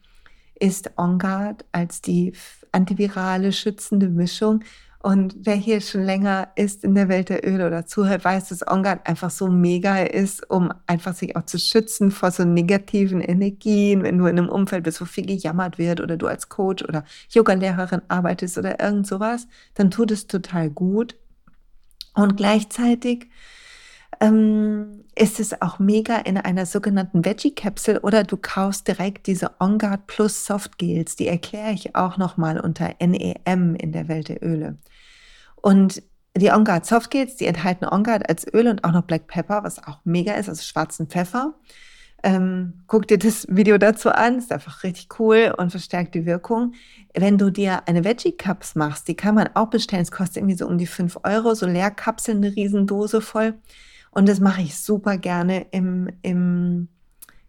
ist 0.60 0.92
On 0.98 1.18
Guard 1.18 1.66
als 1.72 2.02
die 2.02 2.34
antivirale 2.72 3.52
schützende 3.52 4.10
Mischung 4.10 4.64
und 5.04 5.36
wer 5.40 5.56
hier 5.56 5.82
schon 5.82 6.04
länger 6.04 6.50
ist 6.56 6.84
in 6.84 6.94
der 6.94 7.10
Welt 7.10 7.30
der 7.30 7.48
Öle 7.48 7.66
oder 7.66 7.88
zuhört, 7.88 8.24
weiß, 8.24 8.50
dass 8.50 8.68
OnGuard 8.68 9.08
einfach 9.08 9.32
so 9.32 9.48
mega 9.48 9.98
ist, 10.04 10.48
um 10.48 10.72
einfach 10.86 11.16
sich 11.16 11.36
auch 11.36 11.46
zu 11.46 11.58
schützen 11.58 12.12
vor 12.12 12.30
so 12.30 12.44
negativen 12.44 13.20
Energien, 13.20 14.04
wenn 14.04 14.20
du 14.20 14.28
in 14.28 14.38
einem 14.38 14.50
Umfeld 14.50 14.84
bist, 14.84 15.02
wo 15.02 15.06
viel 15.06 15.26
gejammert 15.26 15.80
wird 15.80 16.02
oder 16.02 16.18
du 16.18 16.28
als 16.28 16.50
Coach 16.50 16.84
oder 16.84 17.04
Yoga-Lehrerin 17.30 18.04
arbeitest 18.10 18.60
oder 18.60 18.80
irgend 18.80 19.08
sowas, 19.08 19.48
dann 19.74 19.90
tut 19.90 20.12
es 20.12 20.28
total 20.28 20.70
gut. 20.70 21.16
Und 22.14 22.38
gleichzeitig 22.38 23.28
ähm, 24.22 25.04
ist 25.16 25.40
es 25.40 25.62
auch 25.62 25.80
mega 25.80 26.18
in 26.18 26.38
einer 26.38 26.66
sogenannten 26.66 27.25
Veggie-Capsule 27.25 28.01
oder 28.01 28.24
du 28.24 28.38
kaufst 28.38 28.88
direkt 28.88 29.28
diese 29.28 29.51
OnGuard 29.60 30.08
Plus 30.08 30.46
Soft 30.46 30.78
Gels. 30.78 31.16
Die 31.16 31.28
erkläre 31.28 31.74
ich 31.74 31.96
auch 31.96 32.18
nochmal 32.18 32.60
unter 32.60 32.92
NEM 33.00 33.75
in 33.75 33.92
der 33.92 34.08
Welt 34.08 34.30
der 34.30 34.42
Öle. 34.44 34.78
Und 35.56 36.01
die 36.38 36.51
OnGuard 36.51 36.86
Soft 36.86 37.12
Gels, 37.12 37.36
die 37.36 37.46
enthalten 37.46 37.86
OnGuard 37.86 38.30
als 38.30 38.46
Öl 38.54 38.68
und 38.68 38.84
auch 38.84 38.94
noch 38.94 39.04
Black 39.04 39.28
Pepper, 39.28 39.63
was 39.63 39.86
auch 39.86 40.00
mega 40.06 40.34
ist, 40.34 40.48
also 40.48 40.62
schwarzen 40.62 41.08
Pfeffer. 41.08 41.56
Ähm, 42.24 42.84
guck 42.86 43.08
dir 43.08 43.18
das 43.18 43.48
Video 43.50 43.80
dazu 43.80 44.12
an, 44.12 44.38
ist 44.38 44.51
einfach 44.51 44.84
richtig 44.84 45.20
cool 45.20 45.54
und 45.58 45.72
verstärkt 45.72 46.13
die 46.13 46.28
Wirkung. 46.28 46.75
Wenn 47.16 47.40
du 47.40 47.50
dir 47.50 47.88
eine 47.88 48.04
Veggie 48.04 48.38
Cups 48.38 48.75
machst, 48.75 49.08
die 49.08 49.16
kann 49.16 49.34
man 49.34 49.50
auch 49.56 49.72
bestellen, 49.72 50.04
es 50.04 50.12
kostet 50.12 50.38
irgendwie 50.38 50.58
so 50.58 50.68
um 50.68 50.78
die 50.78 50.86
5 50.86 51.18
Euro, 51.24 51.56
so 51.56 51.66
Leerkapseln, 51.66 52.38
eine 52.38 52.56
Riesendose 52.56 53.22
voll. 53.22 53.56
Und 54.12 54.27
das 54.27 54.39
mache 54.39 54.62
ich 54.62 54.77
super 54.77 55.18
gerne 55.18 55.68
im, 55.72 56.10
im 56.22 56.89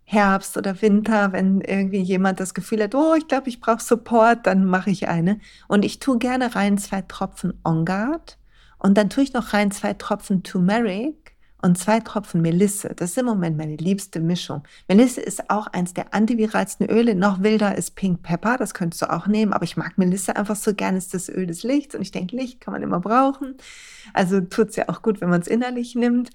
Herbst 0.05 0.57
oder 0.57 0.81
Winter, 0.83 1.33
wenn 1.33 1.61
irgendwie 1.61 2.03
jemand 2.03 2.41
das 2.41 2.55
Gefühl 2.55 2.83
hat, 2.83 2.95
oh, 2.95 3.15
ich 3.15 3.29
glaube, 3.29 3.49
ich 3.49 3.61
brauche 3.61 3.83
Support, 3.83 4.47
dann 4.47 4.65
mache 4.65 4.91
ich 4.91 5.09
eine. 5.09 5.41
Und 5.69 5.85
ich 5.85 5.99
tue 5.99 6.19
gerne 6.19 6.55
rein 6.55 6.79
zwei 6.79 7.03
Tropfen 7.03 7.55
On 7.65 7.85
Guard 7.85 8.39
und 8.79 8.99
dann 8.99 9.11
tue 9.11 9.23
ich 9.23 9.33
noch 9.33 9.53
rein 9.53 9.71
zwei 9.71 9.95
Tropfen 9.95 10.43
Turmeric 10.43 11.22
und 11.63 11.79
zwei 11.79 12.01
Tropfen 12.01 12.43
Melisse. 12.43 12.93
Das 12.95 13.11
ist 13.11 13.19
im 13.19 13.27
Moment 13.27 13.57
meine 13.57 13.77
liebste 13.77 14.21
Mischung. 14.21 14.63
Melisse 14.89 15.21
ist 15.21 15.49
auch 15.49 15.69
eins 15.69 15.95
der 15.95 16.13
antiviralsten 16.13 16.91
Öle. 16.91 17.15
Noch 17.15 17.43
wilder 17.43 17.77
ist 17.79 17.95
Pink 17.95 18.23
Pepper, 18.23 18.57
das 18.59 18.75
könntest 18.75 19.03
du 19.03 19.11
auch 19.11 19.27
nehmen, 19.29 19.53
aber 19.53 19.65
ich 19.65 19.77
mag 19.77 19.97
Melisse 19.97 20.37
einfach 20.37 20.57
so 20.57 20.75
gerne, 20.75 20.99
ist 20.99 21.15
das 21.15 21.29
Öl 21.29 21.47
des 21.47 21.63
Lichts 21.63 21.95
und 21.95 22.03
ich 22.03 22.11
denke, 22.11 22.37
Licht 22.37 22.61
kann 22.61 22.73
man 22.73 22.83
immer 22.83 23.01
brauchen. 23.01 23.57
Also 24.13 24.41
tut 24.41 24.71
es 24.71 24.77
ja 24.77 24.89
auch 24.89 25.03
gut, 25.03 25.21
wenn 25.21 25.31
man 25.31 25.41
es 25.41 25.47
innerlich 25.47 25.95
nimmt. 25.95 26.31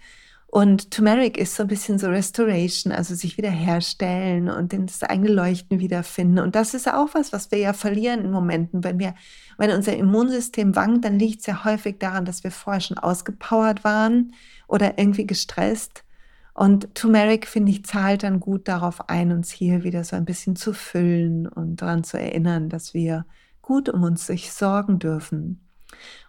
Und 0.49 0.91
Turmeric 0.91 1.37
ist 1.37 1.55
so 1.55 1.63
ein 1.63 1.67
bisschen 1.67 1.99
so 1.99 2.07
Restoration, 2.07 2.93
also 2.93 3.13
sich 3.15 3.37
wiederherstellen 3.37 4.49
und 4.49 4.71
das 4.71 5.03
eigene 5.03 5.29
Leuchten 5.29 5.79
wiederfinden. 5.79 6.39
Und 6.39 6.55
das 6.55 6.73
ist 6.73 6.87
auch 6.87 7.09
was, 7.13 7.33
was 7.33 7.51
wir 7.51 7.59
ja 7.59 7.73
verlieren 7.73 8.23
in 8.23 8.31
Momenten. 8.31 8.83
Wenn 8.83 8.97
wir, 8.97 9.13
wenn 9.57 9.71
unser 9.71 9.95
Immunsystem 9.97 10.75
wankt, 10.75 11.03
dann 11.03 11.19
liegt 11.19 11.41
es 11.41 11.47
ja 11.47 11.65
häufig 11.65 11.99
daran, 11.99 12.23
dass 12.23 12.45
wir 12.45 12.51
vorher 12.51 12.79
schon 12.79 12.97
ausgepowert 12.97 13.83
waren 13.83 14.33
oder 14.67 14.97
irgendwie 14.97 15.27
gestresst. 15.27 16.05
Und 16.53 16.95
Turmeric, 16.95 17.45
finde 17.45 17.71
ich, 17.71 17.85
zahlt 17.85 18.23
dann 18.23 18.39
gut 18.39 18.67
darauf 18.67 19.09
ein, 19.09 19.31
uns 19.33 19.51
hier 19.51 19.83
wieder 19.83 20.03
so 20.03 20.15
ein 20.15 20.25
bisschen 20.25 20.55
zu 20.55 20.73
füllen 20.73 21.45
und 21.45 21.81
daran 21.81 22.03
zu 22.03 22.17
erinnern, 22.17 22.69
dass 22.69 22.93
wir 22.93 23.25
gut 23.61 23.89
um 23.89 24.01
uns 24.01 24.25
sich 24.25 24.51
sorgen 24.53 24.97
dürfen. 24.97 25.66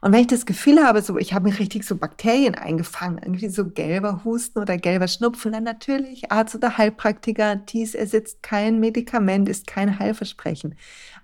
Und 0.00 0.12
wenn 0.12 0.20
ich 0.20 0.26
das 0.28 0.46
Gefühl 0.46 0.82
habe, 0.84 1.02
so 1.02 1.18
ich 1.18 1.34
habe 1.34 1.48
mir 1.48 1.58
richtig 1.58 1.84
so 1.84 1.96
Bakterien 1.96 2.54
eingefangen, 2.54 3.18
irgendwie 3.18 3.48
so 3.48 3.66
gelber 3.68 4.22
Husten 4.24 4.60
oder 4.60 4.76
gelber 4.76 5.08
Schnupfen, 5.08 5.52
dann 5.52 5.64
natürlich 5.64 6.30
Arzt 6.30 6.54
oder 6.54 6.78
Heilpraktiker, 6.78 7.56
dies 7.56 7.94
ersetzt 7.94 8.42
kein 8.42 8.80
Medikament, 8.80 9.48
ist 9.48 9.66
kein 9.66 9.98
Heilversprechen 9.98 10.76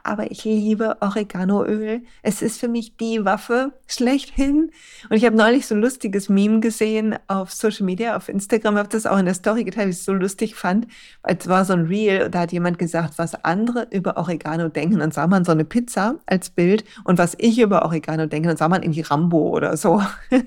aber 0.04 0.30
ich 0.30 0.44
liebe 0.44 0.98
Oreganoöl. 1.00 2.02
Es 2.22 2.42
ist 2.42 2.60
für 2.60 2.68
mich 2.68 2.96
die 2.96 3.24
Waffe 3.24 3.72
schlechthin. 3.86 4.70
Und 5.08 5.16
ich 5.16 5.24
habe 5.24 5.34
neulich 5.34 5.66
so 5.66 5.74
ein 5.74 5.80
lustiges 5.80 6.28
Meme 6.28 6.60
gesehen 6.60 7.16
auf 7.26 7.52
Social 7.52 7.86
Media, 7.86 8.16
auf 8.16 8.28
Instagram, 8.28 8.76
habe 8.76 8.88
das 8.90 9.06
auch 9.06 9.18
in 9.18 9.24
der 9.24 9.34
Story 9.34 9.64
geteilt, 9.64 9.86
wie 9.86 9.90
ich 9.90 9.96
es 9.96 10.04
so 10.04 10.12
lustig 10.12 10.54
fand. 10.54 10.86
Es 11.22 11.48
war 11.48 11.64
so 11.64 11.72
ein 11.72 11.86
Reel, 11.86 12.30
da 12.30 12.40
hat 12.40 12.52
jemand 12.52 12.78
gesagt, 12.78 13.14
was 13.16 13.34
andere 13.44 13.88
über 13.90 14.18
Oregano 14.18 14.68
denken. 14.68 14.98
Dann 14.98 15.10
sah 15.10 15.26
man 15.26 15.44
so 15.44 15.52
eine 15.52 15.64
Pizza 15.64 16.16
als 16.26 16.50
Bild 16.50 16.84
und 17.04 17.18
was 17.18 17.34
ich 17.38 17.58
über 17.58 17.84
Oregano 17.84 18.26
denke, 18.26 18.48
dann 18.48 18.58
sah 18.58 18.68
man 18.68 18.82
irgendwie 18.82 19.00
Rambo 19.00 19.48
oder 19.48 19.76
so. 19.76 20.02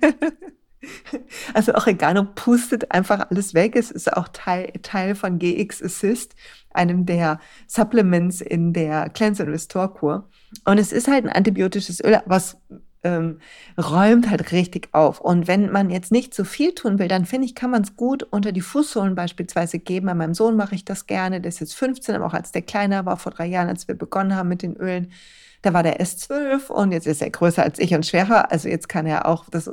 Also 1.53 1.73
Oregano 1.73 2.23
pustet 2.23 2.91
einfach 2.91 3.29
alles 3.29 3.53
weg. 3.53 3.75
Es 3.75 3.91
ist 3.91 4.13
auch 4.13 4.27
Teil, 4.29 4.71
Teil 4.83 5.15
von 5.15 5.39
GX 5.39 5.83
Assist, 5.83 6.35
einem 6.77 7.05
der 7.05 7.39
Supplements 7.67 8.41
in 8.41 8.73
der 8.73 9.09
Cleanse 9.09 9.43
and 9.43 9.51
Restore 9.51 9.89
Kur. 9.89 10.29
Und 10.65 10.77
es 10.77 10.91
ist 10.91 11.07
halt 11.07 11.25
ein 11.25 11.31
antibiotisches 11.31 12.03
Öl, 12.03 12.21
was 12.25 12.57
ähm, 13.03 13.39
räumt 13.77 14.29
halt 14.29 14.51
richtig 14.51 14.89
auf. 14.93 15.19
Und 15.21 15.47
wenn 15.47 15.71
man 15.71 15.89
jetzt 15.89 16.11
nicht 16.11 16.33
zu 16.33 16.45
viel 16.45 16.73
tun 16.73 16.99
will, 16.99 17.07
dann 17.07 17.25
finde 17.25 17.45
ich, 17.45 17.55
kann 17.55 17.71
man 17.71 17.83
es 17.83 17.95
gut 17.95 18.23
unter 18.23 18.51
die 18.51 18.61
Fußsohlen 18.61 19.15
beispielsweise 19.15 19.79
geben. 19.79 20.07
Bei 20.07 20.13
meinem 20.13 20.33
Sohn 20.33 20.55
mache 20.55 20.75
ich 20.75 20.85
das 20.85 21.05
gerne. 21.05 21.41
Der 21.41 21.49
ist 21.49 21.59
jetzt 21.59 21.75
15, 21.75 22.15
aber 22.15 22.25
auch 22.25 22.33
als 22.33 22.51
der 22.51 22.61
kleiner 22.61 23.05
war, 23.05 23.17
vor 23.17 23.31
drei 23.31 23.45
Jahren, 23.45 23.69
als 23.69 23.87
wir 23.87 23.95
begonnen 23.95 24.35
haben 24.35 24.49
mit 24.49 24.61
den 24.61 24.75
Ölen, 24.75 25.11
da 25.61 25.73
war 25.73 25.83
der 25.83 25.99
S12 25.99 26.69
und 26.69 26.91
jetzt 26.91 27.07
ist 27.07 27.21
er 27.21 27.29
größer 27.29 27.63
als 27.63 27.79
ich 27.79 27.93
und 27.93 28.05
schwerer. 28.05 28.51
Also 28.51 28.69
jetzt 28.69 28.87
kann 28.89 29.05
er 29.05 29.25
auch 29.25 29.45
das 29.49 29.69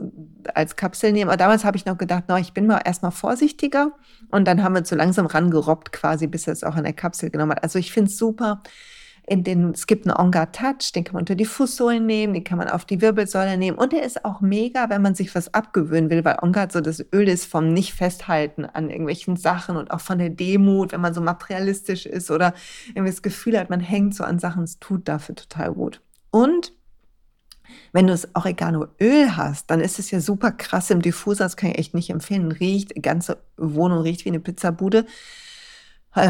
als 0.54 0.76
Kapsel 0.76 1.12
nehmen. 1.12 1.30
Aber 1.30 1.36
damals 1.36 1.64
habe 1.64 1.76
ich 1.76 1.84
noch 1.84 1.98
gedacht, 1.98 2.24
no, 2.28 2.36
ich 2.36 2.52
bin 2.52 2.66
mal 2.66 2.80
erstmal 2.84 3.12
vorsichtiger. 3.12 3.92
Und 4.30 4.46
dann 4.46 4.62
haben 4.62 4.74
wir 4.74 4.84
so 4.84 4.96
langsam 4.96 5.26
rangerobbt 5.26 5.92
quasi, 5.92 6.26
bis 6.26 6.46
er 6.46 6.54
es 6.54 6.64
auch 6.64 6.76
in 6.76 6.84
der 6.84 6.94
Kapsel 6.94 7.30
genommen 7.30 7.52
hat. 7.52 7.62
Also 7.62 7.78
ich 7.78 7.92
finde 7.92 8.10
es 8.10 8.16
super, 8.16 8.62
in 9.26 9.44
den, 9.44 9.70
es 9.70 9.86
gibt 9.86 10.06
einen 10.06 10.16
Ongar 10.16 10.52
Touch, 10.52 10.92
den 10.94 11.04
kann 11.04 11.14
man 11.14 11.22
unter 11.22 11.34
die 11.34 11.44
Fußsohlen 11.44 12.04
nehmen, 12.04 12.34
den 12.34 12.44
kann 12.44 12.58
man 12.58 12.68
auf 12.68 12.84
die 12.84 13.00
Wirbelsäule 13.00 13.56
nehmen 13.56 13.78
und 13.78 13.92
der 13.92 14.02
ist 14.02 14.24
auch 14.24 14.40
mega, 14.40 14.90
wenn 14.90 15.02
man 15.02 15.14
sich 15.14 15.34
was 15.34 15.52
abgewöhnen 15.54 16.10
will, 16.10 16.24
weil 16.24 16.38
Ongar 16.42 16.68
so 16.70 16.80
das 16.80 17.04
Öl 17.12 17.28
ist 17.28 17.46
vom 17.46 17.72
nicht 17.72 17.94
festhalten 17.94 18.64
an 18.64 18.90
irgendwelchen 18.90 19.36
Sachen 19.36 19.76
und 19.76 19.90
auch 19.90 20.00
von 20.00 20.18
der 20.18 20.30
Demut, 20.30 20.92
wenn 20.92 21.00
man 21.00 21.14
so 21.14 21.20
materialistisch 21.20 22.06
ist 22.06 22.30
oder 22.30 22.54
irgendwie 22.88 23.10
das 23.10 23.22
Gefühl 23.22 23.58
hat, 23.58 23.70
man 23.70 23.80
hängt 23.80 24.14
so 24.14 24.24
an 24.24 24.38
Sachen, 24.38 24.64
es 24.64 24.78
tut 24.78 25.08
dafür 25.08 25.34
total 25.34 25.72
gut. 25.72 26.00
Und 26.30 26.72
wenn 27.92 28.06
du 28.06 28.12
das 28.12 28.28
Oreganoöl 28.34 29.36
hast, 29.36 29.70
dann 29.70 29.80
ist 29.80 29.98
es 29.98 30.10
ja 30.10 30.20
super 30.20 30.52
krass 30.52 30.90
im 30.90 31.00
Diffuser, 31.00 31.44
das 31.44 31.56
kann 31.56 31.70
ich 31.70 31.78
echt 31.78 31.94
nicht 31.94 32.10
empfehlen. 32.10 32.52
Riecht, 32.52 32.96
die 32.96 33.02
ganze 33.02 33.38
Wohnung 33.56 34.00
riecht 34.00 34.24
wie 34.24 34.30
eine 34.30 34.40
Pizzabude. 34.40 35.06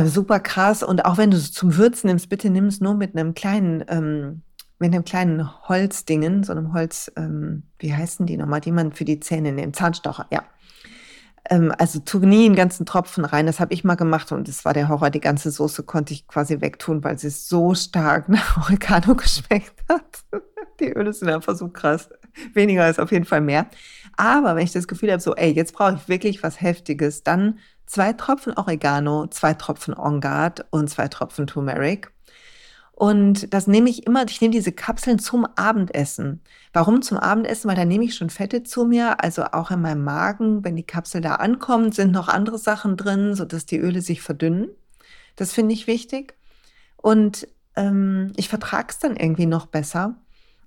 Super 0.04 0.40
krass. 0.40 0.82
Und 0.82 1.04
auch 1.04 1.18
wenn 1.18 1.30
du 1.30 1.36
es 1.36 1.52
zum 1.52 1.76
Würzen 1.76 2.08
nimmst, 2.08 2.28
bitte 2.28 2.48
nimm 2.48 2.66
es 2.66 2.80
nur 2.80 2.94
mit 2.94 3.14
einem 3.14 3.34
kleinen, 3.34 3.84
ähm, 3.88 4.42
mit 4.78 4.94
einem 4.94 5.04
kleinen 5.04 5.68
Holzdingen, 5.68 6.42
so 6.42 6.52
einem 6.52 6.72
Holz, 6.72 7.12
ähm, 7.16 7.64
wie 7.78 7.94
heißen 7.94 8.26
die 8.26 8.36
nochmal, 8.36 8.60
die 8.60 8.72
man 8.72 8.92
für 8.92 9.04
die 9.04 9.20
Zähne 9.20 9.52
nimmt, 9.52 9.76
Zahnstocher, 9.76 10.26
ja. 10.30 10.42
Ähm, 11.50 11.72
also 11.78 11.98
tu 12.00 12.18
nie 12.20 12.46
einen 12.46 12.56
ganzen 12.56 12.86
Tropfen 12.86 13.24
rein, 13.24 13.46
das 13.46 13.60
habe 13.60 13.74
ich 13.74 13.84
mal 13.84 13.96
gemacht 13.96 14.32
und 14.32 14.48
das 14.48 14.64
war 14.64 14.72
der 14.72 14.88
Horror. 14.88 15.10
Die 15.10 15.20
ganze 15.20 15.50
Soße 15.50 15.82
konnte 15.82 16.14
ich 16.14 16.26
quasi 16.26 16.60
wegtun, 16.60 17.04
weil 17.04 17.18
sie 17.18 17.30
so 17.30 17.74
stark 17.74 18.28
nach 18.30 18.56
Oregano 18.64 19.14
geschmeckt 19.14 19.84
hat. 19.88 20.24
Die 20.80 20.92
Öle 20.92 21.12
sind 21.12 21.28
einfach 21.28 21.56
so 21.56 21.68
krass. 21.68 22.08
Weniger 22.54 22.88
ist 22.88 22.98
auf 22.98 23.12
jeden 23.12 23.26
Fall 23.26 23.42
mehr. 23.42 23.66
Aber 24.16 24.56
wenn 24.56 24.64
ich 24.64 24.72
das 24.72 24.88
Gefühl 24.88 25.12
habe, 25.12 25.20
so, 25.20 25.34
ey, 25.34 25.52
jetzt 25.52 25.74
brauche 25.74 25.94
ich 25.94 26.08
wirklich 26.08 26.42
was 26.42 26.60
Heftiges, 26.60 27.22
dann 27.22 27.58
zwei 27.86 28.12
Tropfen 28.12 28.56
Oregano, 28.56 29.26
zwei 29.28 29.54
Tropfen 29.54 29.96
On 29.96 30.20
Guard 30.20 30.66
und 30.70 30.88
zwei 30.88 31.08
Tropfen 31.08 31.46
Turmeric. 31.46 32.10
Und 32.92 33.52
das 33.52 33.66
nehme 33.66 33.90
ich 33.90 34.06
immer, 34.06 34.24
ich 34.28 34.40
nehme 34.40 34.52
diese 34.52 34.70
Kapseln 34.70 35.18
zum 35.18 35.46
Abendessen. 35.56 36.40
Warum 36.72 37.02
zum 37.02 37.18
Abendessen? 37.18 37.68
Weil 37.68 37.76
da 37.76 37.84
nehme 37.84 38.04
ich 38.04 38.14
schon 38.14 38.30
Fette 38.30 38.62
zu 38.62 38.84
mir, 38.84 39.22
also 39.22 39.44
auch 39.44 39.72
in 39.72 39.80
meinem 39.80 40.04
Magen, 40.04 40.62
wenn 40.64 40.76
die 40.76 40.86
Kapsel 40.86 41.20
da 41.20 41.36
ankommt, 41.36 41.94
sind 41.94 42.12
noch 42.12 42.28
andere 42.28 42.58
Sachen 42.58 42.96
drin, 42.96 43.34
sodass 43.34 43.66
die 43.66 43.78
Öle 43.78 44.00
sich 44.00 44.22
verdünnen. 44.22 44.68
Das 45.34 45.52
finde 45.52 45.74
ich 45.74 45.88
wichtig. 45.88 46.34
Und 46.96 47.48
ähm, 47.74 48.32
ich 48.36 48.48
vertrage 48.48 48.88
es 48.90 49.00
dann 49.00 49.16
irgendwie 49.16 49.46
noch 49.46 49.66
besser. 49.66 50.14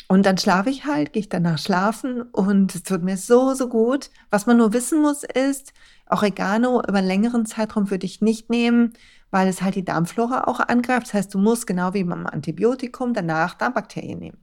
Und 0.08 0.26
dann 0.26 0.38
schlafe 0.38 0.70
ich 0.70 0.86
halt, 0.86 1.12
gehe 1.12 1.22
ich 1.22 1.30
danach 1.30 1.58
schlafen 1.58 2.22
und 2.22 2.74
es 2.74 2.84
tut 2.84 3.04
mir 3.04 3.18
so, 3.18 3.54
so 3.54 3.68
gut. 3.68 4.10
Was 4.30 4.46
man 4.46 4.58
nur 4.58 4.72
wissen 4.72 5.02
muss 5.02 5.24
ist, 5.24 5.74
Oregano 6.10 6.82
über 6.82 7.00
einen 7.00 7.08
längeren 7.08 7.46
Zeitraum 7.46 7.92
würde 7.92 8.06
ich 8.06 8.22
nicht 8.22 8.50
nehmen, 8.50 8.94
weil 9.32 9.50
es 9.50 9.62
halt 9.62 9.76
die 9.76 9.84
Darmflora 9.84 10.46
auch 10.46 10.62
angreift. 10.62 11.08
Das 11.08 11.14
heißt, 11.14 11.34
du 11.34 11.40
musst 11.40 11.68
genau 11.68 11.94
wie 11.94 12.06
beim 12.06 12.26
Antibiotikum 12.26 13.14
danach 13.14 13.56
Darmbakterien 13.56 14.20
nehmen. 14.20 14.38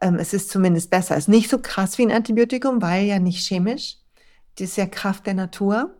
Ähm, 0.00 0.16
es 0.16 0.32
ist 0.32 0.48
zumindest 0.50 0.90
besser. 0.90 1.14
Es 1.14 1.24
ist 1.24 1.28
nicht 1.28 1.50
so 1.50 1.58
krass 1.58 1.98
wie 1.98 2.02
ein 2.02 2.12
Antibiotikum, 2.12 2.80
weil 2.80 3.04
ja 3.04 3.18
nicht 3.18 3.46
chemisch. 3.46 3.98
Das 4.54 4.68
ist 4.70 4.76
ja 4.76 4.86
Kraft 4.86 5.26
der 5.26 5.34
Natur 5.34 5.94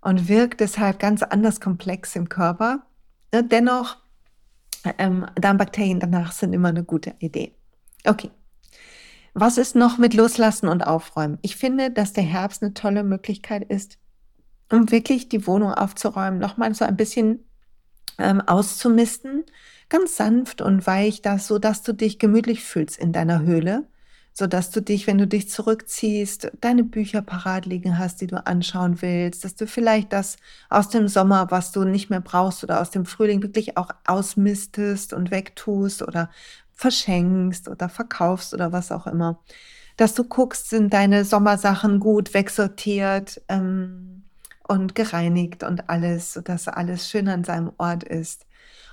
und 0.00 0.28
wirkt 0.28 0.60
deshalb 0.60 0.98
ganz 0.98 1.22
anders 1.22 1.60
komplex 1.60 2.16
im 2.16 2.30
Körper. 2.30 2.86
Dennoch, 3.32 3.98
ähm, 4.98 5.26
Darmbakterien 5.34 6.00
danach 6.00 6.32
sind 6.32 6.54
immer 6.54 6.68
eine 6.68 6.84
gute 6.84 7.14
Idee. 7.18 7.54
Okay. 8.06 8.30
Was 9.32 9.58
ist 9.58 9.74
noch 9.74 9.98
mit 9.98 10.14
Loslassen 10.14 10.68
und 10.68 10.86
Aufräumen? 10.86 11.38
Ich 11.42 11.56
finde, 11.56 11.90
dass 11.90 12.12
der 12.12 12.22
Herbst 12.22 12.62
eine 12.62 12.72
tolle 12.72 13.02
Möglichkeit 13.02 13.64
ist, 13.68 13.98
um 14.70 14.90
wirklich 14.90 15.28
die 15.28 15.46
Wohnung 15.46 15.72
aufzuräumen, 15.74 16.38
nochmal 16.38 16.72
so 16.74 16.84
ein 16.84 16.96
bisschen 16.96 17.40
ähm, 18.18 18.40
auszumisten, 18.40 19.44
ganz 19.88 20.16
sanft 20.16 20.60
und 20.60 20.86
weich, 20.86 21.20
dass, 21.20 21.48
so 21.48 21.58
dass 21.58 21.82
du 21.82 21.92
dich 21.92 22.18
gemütlich 22.18 22.62
fühlst 22.62 22.96
in 22.96 23.12
deiner 23.12 23.42
Höhle, 23.42 23.88
so 24.32 24.46
dass 24.46 24.70
du 24.70 24.80
dich, 24.80 25.06
wenn 25.06 25.18
du 25.18 25.26
dich 25.26 25.48
zurückziehst, 25.48 26.52
deine 26.60 26.84
Bücher 26.84 27.22
parat 27.22 27.66
liegen 27.66 27.98
hast, 27.98 28.20
die 28.20 28.26
du 28.26 28.44
anschauen 28.46 29.02
willst, 29.02 29.44
dass 29.44 29.54
du 29.56 29.66
vielleicht 29.66 30.12
das 30.12 30.36
aus 30.68 30.88
dem 30.88 31.08
Sommer, 31.08 31.50
was 31.50 31.72
du 31.72 31.84
nicht 31.84 32.10
mehr 32.10 32.20
brauchst 32.20 32.64
oder 32.64 32.80
aus 32.80 32.90
dem 32.90 33.04
Frühling 33.04 33.42
wirklich 33.42 33.76
auch 33.76 33.90
ausmistest 34.06 35.12
und 35.12 35.30
wegtust 35.30 36.02
oder 36.02 36.30
verschenkst 36.74 37.68
oder 37.68 37.88
verkaufst 37.88 38.54
oder 38.54 38.72
was 38.72 38.92
auch 38.92 39.06
immer. 39.06 39.40
Dass 39.96 40.14
du 40.14 40.24
guckst, 40.24 40.70
sind 40.70 40.92
deine 40.92 41.24
Sommersachen 41.24 42.00
gut 42.00 42.34
wegsortiert 42.34 43.40
ähm, 43.48 44.24
und 44.66 44.94
gereinigt 44.94 45.62
und 45.62 45.88
alles, 45.88 46.32
sodass 46.32 46.68
alles 46.68 47.08
schön 47.08 47.28
an 47.28 47.44
seinem 47.44 47.72
Ort 47.78 48.02
ist. 48.02 48.46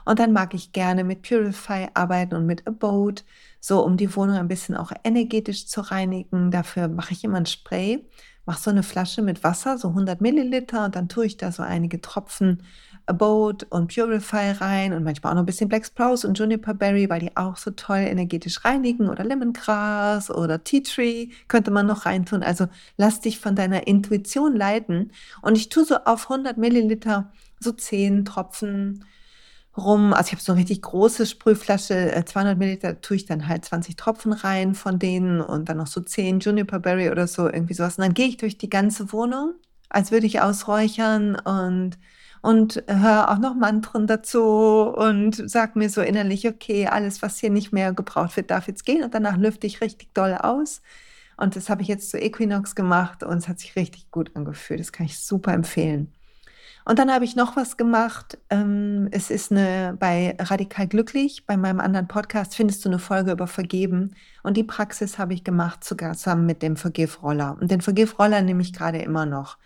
Und 0.06 0.20
dann 0.20 0.34
mag 0.34 0.54
ich 0.54 0.72
gerne 0.72 1.04
mit 1.04 1.22
Purify 1.22 1.88
arbeiten 1.94 2.36
und 2.36 2.46
mit 2.46 2.68
Abode, 2.68 3.24
so 3.60 3.84
um 3.84 3.98
die 3.98 4.16
Wohnung 4.16 4.36
ein 4.36 4.48
bisschen 4.48 4.76
auch 4.76 4.92
energetisch 5.04 5.68
zu 5.68 5.82
reinigen. 5.82 6.52
Dafür 6.52 6.88
mache 6.88 7.14
ich 7.14 7.24
immer 7.24 7.38
ein 7.38 7.46
Spray, 7.46 8.08
mache 8.46 8.62
so 8.62 8.70
eine 8.72 8.84
Flasche 8.84 9.22
mit 9.22 9.44
Wasser, 9.44 9.78
so 9.78 9.90
100 9.90 10.22
Milliliter, 10.22 10.86
und 10.86 10.96
dann 10.96 11.10
tue 11.10 11.26
ich 11.26 11.38
da 11.38 11.52
so 11.52 11.64
einige 11.64 12.02
Tropfen 12.02 12.64
Abode 13.06 13.66
und 13.70 13.94
Purify 13.94 14.52
rein 14.52 14.94
und 14.94 15.04
manchmal 15.04 15.32
auch 15.32 15.36
noch 15.36 15.44
ein 15.44 15.46
bisschen 15.46 15.70
Black 15.70 15.86
Sprouse 15.86 16.26
und 16.26 16.38
Juniper 16.38 16.74
Berry, 16.74 17.10
weil 17.10 17.20
die 17.20 17.36
auch 17.38 17.58
so 17.58 17.72
toll 17.72 18.00
energetisch 18.00 18.64
reinigen 18.64 19.10
oder 19.10 19.24
Lemongrass 19.24 20.30
oder 20.30 20.64
Tea 20.64 20.84
Tree 20.84 21.30
könnte 21.48 21.72
man 21.72 21.88
noch 21.88 22.06
reintun. 22.06 22.44
Also 22.44 22.68
lass 22.98 23.20
dich 23.20 23.40
von 23.40 23.56
deiner 23.56 23.88
Intuition 23.88 24.56
leiten 24.56 25.12
und 25.42 25.58
ich 25.58 25.70
tue 25.70 25.86
so 25.86 25.96
auf 26.06 26.30
100 26.30 26.58
Milliliter 26.58 27.32
so 27.60 27.72
10 27.72 28.26
Tropfen 28.26 29.06
rum. 29.78 30.14
Also 30.14 30.28
ich 30.28 30.34
habe 30.34 30.42
so 30.42 30.52
eine 30.52 30.62
richtig 30.62 30.82
große 30.82 31.26
Sprühflasche, 31.26 32.24
200 32.26 32.56
äh, 32.56 32.56
Milliliter 32.56 33.02
tue 33.02 33.18
ich 33.18 33.26
dann 33.26 33.48
halt 33.48 33.66
20 33.66 33.96
Tropfen 33.96 34.34
rein 34.34 34.76
von 34.76 35.00
denen 35.00 35.42
und 35.42 35.70
dann 35.70 35.78
noch 35.78 35.88
so 35.88 36.02
10 36.02 36.40
Juniper 36.40 36.80
Berry 36.80 37.10
oder 37.10 37.28
so, 37.28 37.48
irgendwie 37.48 37.74
sowas. 37.74 37.98
Und 37.98 38.04
dann 38.04 38.14
gehe 38.14 38.28
ich 38.28 38.38
durch 38.38 38.58
die 38.58 38.70
ganze 38.70 39.12
Wohnung, 39.12 39.54
als 39.90 40.12
würde 40.12 40.28
ich 40.28 40.42
ausräuchern 40.42 41.36
und 41.36 41.98
und 42.42 42.84
höre 42.88 43.30
auch 43.30 43.38
noch 43.38 43.56
Mantren 43.56 44.08
dazu 44.08 44.42
und 44.42 45.50
sag 45.50 45.76
mir 45.76 45.90
so 45.90 46.02
innerlich, 46.02 46.48
okay, 46.48 46.88
alles, 46.88 47.22
was 47.22 47.38
hier 47.38 47.52
nicht 47.52 47.72
mehr 47.72 47.94
gebraucht 47.94 48.36
wird, 48.36 48.52
darf 48.52 48.68
jetzt 48.68 48.86
gehen 48.86 49.04
und 49.04 49.14
danach 49.14 49.38
lüfte 49.38 49.68
ich 49.68 49.82
richtig 49.82 50.14
doll 50.14 50.34
aus. 50.34 50.82
Und 51.38 51.56
das 51.56 51.70
habe 51.70 51.82
ich 51.82 51.88
jetzt 51.88 52.10
zu 52.10 52.20
Equinox 52.20 52.76
gemacht 52.76 53.24
und 53.24 53.38
es 53.38 53.48
hat 53.48 53.60
sich 53.60 53.76
richtig 53.76 54.12
gut 54.12 54.36
angefühlt. 54.36 54.80
Das 54.80 54.92
kann 54.92 55.06
ich 55.06 55.20
super 55.20 55.54
empfehlen. 55.54 56.12
Und 56.84 56.98
dann 56.98 57.12
habe 57.12 57.26
ich 57.26 57.36
noch 57.36 57.56
was 57.56 57.78
gemacht. 57.78 58.40
Ähm, 58.50 59.08
es 59.12 59.30
ist 59.30 59.52
eine 59.52 59.96
bei 60.00 60.36
Radikal 60.40 60.88
Glücklich, 60.88 61.46
bei 61.46 61.58
meinem 61.58 61.80
anderen 61.80 62.08
Podcast 62.08 62.56
findest 62.56 62.84
du 62.84 62.90
eine 62.90 63.00
Folge 63.00 63.32
über 63.32 63.48
Vergeben. 63.48 64.16
Und 64.42 64.58
die 64.58 64.64
Praxis 64.64 65.20
habe 65.20 65.34
ich 65.34 65.44
gemacht 65.44 65.84
sogar 65.84 66.14
zusammen 66.16 66.46
mit 66.46 66.64
dem 66.64 66.76
Vergivroller. 66.76 67.58
Und 67.60 67.70
den 67.70 67.82
Vergivroller 67.82 68.42
nehme 68.42 68.62
ich 68.62 68.74
gerade 68.74 69.00
immer 69.00 69.26
noch. 69.26 69.58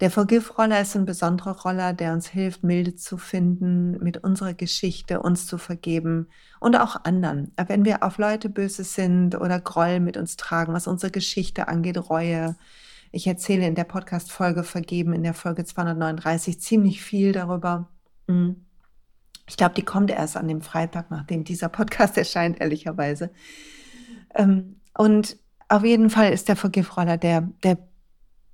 Der 0.00 0.10
Forgive-Roller 0.10 0.80
ist 0.80 0.96
ein 0.96 1.04
besonderer 1.04 1.60
Roller, 1.60 1.92
der 1.92 2.12
uns 2.12 2.26
hilft, 2.26 2.64
Milde 2.64 2.96
zu 2.96 3.16
finden, 3.16 3.92
mit 4.02 4.16
unserer 4.18 4.52
Geschichte 4.52 5.22
uns 5.22 5.46
zu 5.46 5.56
vergeben 5.56 6.28
und 6.58 6.74
auch 6.76 7.04
anderen. 7.04 7.52
Wenn 7.68 7.84
wir 7.84 8.02
auf 8.02 8.18
Leute 8.18 8.48
böse 8.48 8.82
sind 8.82 9.36
oder 9.36 9.60
Groll 9.60 10.00
mit 10.00 10.16
uns 10.16 10.36
tragen, 10.36 10.72
was 10.72 10.88
unsere 10.88 11.12
Geschichte 11.12 11.68
angeht, 11.68 12.10
Reue. 12.10 12.56
Ich 13.12 13.28
erzähle 13.28 13.66
in 13.66 13.76
der 13.76 13.84
Podcast-Folge 13.84 14.64
Vergeben, 14.64 15.12
in 15.12 15.22
der 15.22 15.34
Folge 15.34 15.64
239, 15.64 16.60
ziemlich 16.60 17.00
viel 17.00 17.30
darüber. 17.30 17.88
Hm. 18.26 18.64
Ich 19.46 19.56
glaube, 19.56 19.74
die 19.76 19.84
kommt 19.84 20.10
erst 20.10 20.36
an 20.36 20.48
dem 20.48 20.62
Freitag, 20.62 21.12
nachdem 21.12 21.44
dieser 21.44 21.68
Podcast 21.68 22.18
erscheint, 22.18 22.60
ehrlicherweise. 22.60 23.30
Ähm, 24.34 24.80
und 24.98 25.36
auf 25.68 25.84
jeden 25.84 26.10
Fall 26.10 26.32
ist 26.32 26.48
der 26.48 26.56
Forgive-Roller 26.56 27.16
der, 27.16 27.42
der 27.62 27.78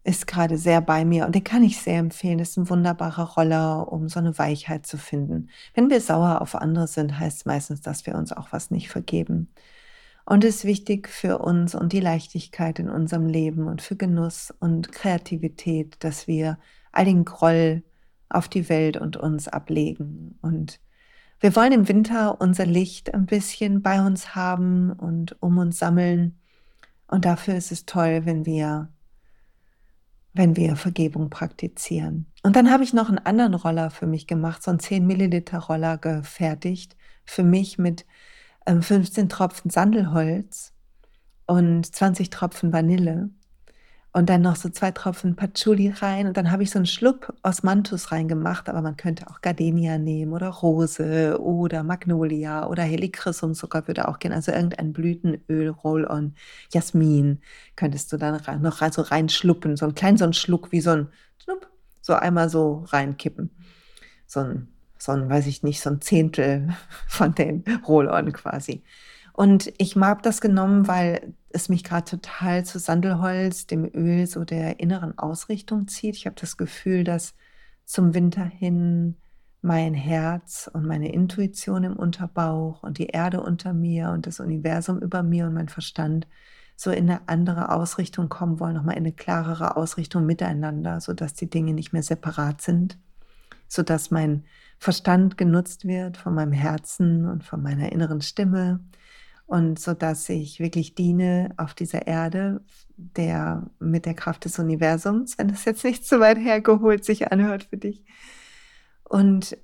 ist 0.02 0.26
gerade 0.26 0.56
sehr 0.56 0.80
bei 0.80 1.04
mir 1.04 1.26
und 1.26 1.34
den 1.34 1.44
kann 1.44 1.62
ich 1.62 1.78
sehr 1.78 1.98
empfehlen. 1.98 2.38
Das 2.38 2.50
ist 2.50 2.56
ein 2.56 2.70
wunderbarer 2.70 3.34
Roller, 3.34 3.92
um 3.92 4.08
so 4.08 4.18
eine 4.18 4.38
Weichheit 4.38 4.86
zu 4.86 4.96
finden. 4.96 5.50
Wenn 5.74 5.90
wir 5.90 6.00
sauer 6.00 6.40
auf 6.40 6.54
andere 6.54 6.86
sind, 6.86 7.18
heißt 7.18 7.46
meistens, 7.46 7.82
dass 7.82 8.06
wir 8.06 8.14
uns 8.14 8.32
auch 8.32 8.52
was 8.52 8.70
nicht 8.70 8.88
vergeben. 8.88 9.52
Und 10.24 10.44
es 10.44 10.56
ist 10.56 10.64
wichtig 10.64 11.08
für 11.08 11.38
uns 11.38 11.74
und 11.74 11.92
die 11.92 12.00
Leichtigkeit 12.00 12.78
in 12.78 12.88
unserem 12.88 13.26
Leben 13.26 13.66
und 13.66 13.82
für 13.82 13.96
Genuss 13.96 14.54
und 14.60 14.92
Kreativität, 14.92 15.96
dass 16.00 16.26
wir 16.26 16.58
all 16.92 17.04
den 17.04 17.24
Groll 17.24 17.82
auf 18.28 18.48
die 18.48 18.68
Welt 18.68 18.96
und 18.96 19.16
uns 19.16 19.48
ablegen. 19.48 20.38
Und 20.40 20.80
wir 21.40 21.56
wollen 21.56 21.72
im 21.72 21.88
Winter 21.88 22.40
unser 22.40 22.64
Licht 22.66 23.12
ein 23.12 23.26
bisschen 23.26 23.82
bei 23.82 24.00
uns 24.04 24.34
haben 24.34 24.92
und 24.92 25.36
um 25.42 25.58
uns 25.58 25.78
sammeln. 25.78 26.38
Und 27.08 27.24
dafür 27.24 27.56
ist 27.56 27.72
es 27.72 27.86
toll, 27.86 28.22
wenn 28.24 28.46
wir 28.46 28.88
wenn 30.32 30.56
wir 30.56 30.76
Vergebung 30.76 31.30
praktizieren. 31.30 32.26
Und 32.42 32.56
dann 32.56 32.70
habe 32.70 32.84
ich 32.84 32.92
noch 32.92 33.08
einen 33.08 33.18
anderen 33.18 33.54
Roller 33.54 33.90
für 33.90 34.06
mich 34.06 34.26
gemacht, 34.26 34.62
so 34.62 34.70
einen 34.70 34.80
10 34.80 35.06
Milliliter 35.06 35.58
Roller 35.58 35.98
gefertigt, 35.98 36.96
für 37.24 37.42
mich 37.42 37.78
mit 37.78 38.06
15 38.66 39.22
ähm, 39.22 39.28
Tropfen 39.28 39.70
Sandelholz 39.70 40.72
und 41.46 41.84
20 41.84 42.30
Tropfen 42.30 42.72
Vanille 42.72 43.30
und 44.12 44.28
dann 44.28 44.42
noch 44.42 44.56
so 44.56 44.68
zwei 44.68 44.90
Tropfen 44.90 45.36
Patchouli 45.36 45.90
rein 45.90 46.26
und 46.26 46.36
dann 46.36 46.50
habe 46.50 46.62
ich 46.62 46.70
so 46.70 46.78
einen 46.78 46.86
Schluck 46.86 47.32
Osmanthus 47.42 48.10
reingemacht, 48.10 48.68
aber 48.68 48.82
man 48.82 48.96
könnte 48.96 49.28
auch 49.28 49.40
Gardenia 49.40 49.98
nehmen 49.98 50.32
oder 50.32 50.48
Rose 50.48 51.38
oder 51.40 51.84
Magnolia 51.84 52.66
oder 52.66 52.82
Helichrysum 52.82 53.54
sogar 53.54 53.86
würde 53.86 54.08
auch 54.08 54.18
gehen, 54.18 54.32
also 54.32 54.50
irgendein 54.52 54.92
Blütenöl, 54.92 55.68
Roll-on, 55.68 56.34
Jasmin 56.72 57.40
könntest 57.76 58.12
du 58.12 58.16
dann 58.16 58.40
noch 58.62 58.92
so 58.92 59.02
reinschluppen, 59.02 59.76
so 59.76 59.86
einen 59.86 59.94
kleinen 59.94 60.18
so 60.18 60.24
einen 60.24 60.32
Schluck 60.32 60.72
wie 60.72 60.80
so 60.80 60.90
ein 60.90 61.08
Schnupp, 61.42 61.68
so 62.00 62.14
einmal 62.14 62.48
so 62.50 62.84
reinkippen. 62.88 63.50
So 64.26 64.40
ein, 64.40 64.68
so 64.98 65.12
ein, 65.12 65.28
weiß 65.28 65.46
ich 65.46 65.62
nicht, 65.62 65.80
so 65.80 65.90
ein 65.90 66.00
Zehntel 66.00 66.68
von 67.08 67.34
dem 67.34 67.64
Roll-on 67.86 68.32
quasi. 68.32 68.82
Und 69.32 69.72
ich 69.78 69.96
habe 69.96 70.22
das 70.22 70.40
genommen, 70.40 70.88
weil 70.88 71.34
es 71.50 71.68
mich 71.68 71.84
gerade 71.84 72.04
total 72.04 72.64
zu 72.64 72.78
Sandelholz, 72.78 73.66
dem 73.66 73.84
Öl, 73.84 74.26
so 74.26 74.44
der 74.44 74.80
inneren 74.80 75.18
Ausrichtung 75.18 75.88
zieht. 75.88 76.16
Ich 76.16 76.26
habe 76.26 76.36
das 76.38 76.56
Gefühl, 76.56 77.04
dass 77.04 77.34
zum 77.84 78.14
Winter 78.14 78.44
hin 78.44 79.16
mein 79.62 79.94
Herz 79.94 80.70
und 80.72 80.86
meine 80.86 81.12
Intuition 81.12 81.84
im 81.84 81.96
Unterbauch 81.96 82.82
und 82.82 82.98
die 82.98 83.08
Erde 83.08 83.42
unter 83.42 83.72
mir 83.74 84.10
und 84.10 84.26
das 84.26 84.40
Universum 84.40 85.00
über 85.00 85.22
mir 85.22 85.46
und 85.46 85.54
mein 85.54 85.68
Verstand 85.68 86.26
so 86.76 86.90
in 86.90 87.10
eine 87.10 87.28
andere 87.28 87.72
Ausrichtung 87.72 88.30
kommen 88.30 88.58
wollen, 88.58 88.74
nochmal 88.74 88.96
in 88.96 89.04
eine 89.04 89.12
klarere 89.12 89.76
Ausrichtung 89.76 90.24
miteinander, 90.24 91.00
sodass 91.00 91.34
die 91.34 91.50
Dinge 91.50 91.74
nicht 91.74 91.92
mehr 91.92 92.02
separat 92.02 92.62
sind, 92.62 92.96
sodass 93.68 94.10
mein 94.10 94.44
Verstand 94.78 95.36
genutzt 95.36 95.84
wird 95.84 96.16
von 96.16 96.34
meinem 96.34 96.52
Herzen 96.52 97.26
und 97.26 97.44
von 97.44 97.62
meiner 97.62 97.92
inneren 97.92 98.22
Stimme 98.22 98.80
und 99.50 99.80
so 99.80 99.94
dass 99.94 100.28
ich 100.28 100.60
wirklich 100.60 100.94
diene 100.94 101.52
auf 101.56 101.74
dieser 101.74 102.06
Erde, 102.06 102.60
der 102.96 103.68
mit 103.80 104.06
der 104.06 104.14
Kraft 104.14 104.44
des 104.44 104.60
Universums, 104.60 105.38
wenn 105.38 105.48
das 105.48 105.64
jetzt 105.64 105.82
nicht 105.82 106.06
so 106.06 106.20
weit 106.20 106.38
hergeholt 106.38 107.04
sich 107.04 107.32
anhört 107.32 107.64
für 107.64 107.76
dich. 107.76 108.04
Und 109.02 109.58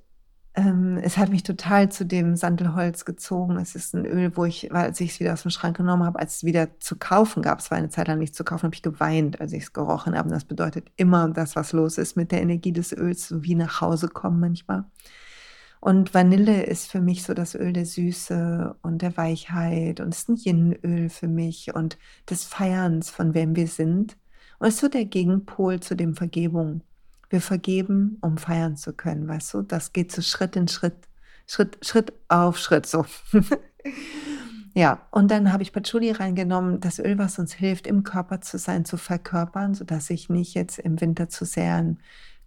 ähm, 0.55 0.99
es 1.01 1.17
hat 1.17 1.29
mich 1.29 1.43
total 1.43 1.89
zu 1.89 2.05
dem 2.05 2.35
Sandelholz 2.35 3.05
gezogen. 3.05 3.55
Es 3.55 3.75
ist 3.75 3.95
ein 3.95 4.05
Öl, 4.05 4.35
wo 4.35 4.43
ich, 4.43 4.73
als 4.73 4.99
ich 4.99 5.11
es 5.11 5.19
wieder 5.21 5.31
aus 5.31 5.43
dem 5.43 5.51
Schrank 5.51 5.77
genommen 5.77 6.03
habe, 6.03 6.19
als 6.19 6.37
es 6.37 6.43
wieder 6.43 6.77
zu 6.81 6.97
kaufen 6.97 7.41
gab, 7.41 7.59
es 7.59 7.71
war 7.71 7.77
eine 7.77 7.89
Zeit 7.89 8.09
lang 8.09 8.19
nicht 8.19 8.35
zu 8.35 8.43
kaufen, 8.43 8.63
habe 8.63 8.75
ich 8.75 8.81
geweint, 8.81 9.39
als 9.39 9.53
ich 9.53 9.63
es 9.63 9.73
gerochen 9.73 10.17
habe. 10.17 10.27
Und 10.27 10.35
das 10.35 10.43
bedeutet 10.43 10.91
immer 10.97 11.29
das, 11.29 11.55
was 11.55 11.71
los 11.71 11.97
ist 11.97 12.17
mit 12.17 12.33
der 12.33 12.41
Energie 12.41 12.73
des 12.73 12.91
Öls, 12.91 13.33
wie 13.41 13.55
nach 13.55 13.79
Hause 13.79 14.09
kommen 14.09 14.41
manchmal. 14.41 14.83
Und 15.79 16.13
Vanille 16.13 16.63
ist 16.63 16.89
für 16.91 17.01
mich 17.01 17.23
so 17.23 17.33
das 17.33 17.53
Öl 17.55 17.71
der 17.73 17.85
Süße 17.85 18.75
und 18.81 19.01
der 19.01 19.15
Weichheit 19.15 19.99
und 19.99 20.09
ist 20.09 20.29
ein 20.29 20.37
Yin-Öl 20.37 21.09
für 21.09 21.27
mich 21.27 21.73
und 21.73 21.97
des 22.29 22.43
Feierns, 22.43 23.09
von 23.09 23.33
wem 23.33 23.55
wir 23.55 23.67
sind. 23.67 24.17
Und 24.59 24.67
es 24.67 24.75
ist 24.75 24.81
so 24.81 24.87
der 24.87 25.05
Gegenpol 25.05 25.79
zu 25.79 25.95
dem 25.95 26.15
Vergebung. 26.15 26.81
Wir 27.29 27.41
vergeben, 27.41 28.17
um 28.21 28.37
feiern 28.37 28.75
zu 28.75 28.93
können, 28.93 29.27
weißt 29.27 29.53
du? 29.53 29.61
Das 29.61 29.93
geht 29.93 30.11
so 30.11 30.21
Schritt 30.21 30.55
in 30.55 30.67
Schritt, 30.67 30.95
Schritt, 31.45 31.77
Schritt 31.85 32.13
auf 32.27 32.57
Schritt 32.57 32.85
so. 32.85 33.05
ja, 34.73 35.05
und 35.11 35.29
dann 35.29 35.51
habe 35.51 35.61
ich 35.61 35.73
Patchouli 35.73 36.11
reingenommen, 36.11 36.79
das 36.79 36.99
Öl, 36.99 37.17
was 37.17 37.37
uns 37.37 37.53
hilft, 37.53 37.85
im 37.85 38.03
Körper 38.03 38.41
zu 38.41 38.57
sein, 38.57 38.85
zu 38.85 38.97
verkörpern, 38.97 39.75
sodass 39.75 40.09
ich 40.09 40.29
nicht 40.29 40.55
jetzt 40.55 40.79
im 40.79 40.99
Winter 41.01 41.29
zu 41.29 41.45
sehr 41.45 41.77
in 41.79 41.97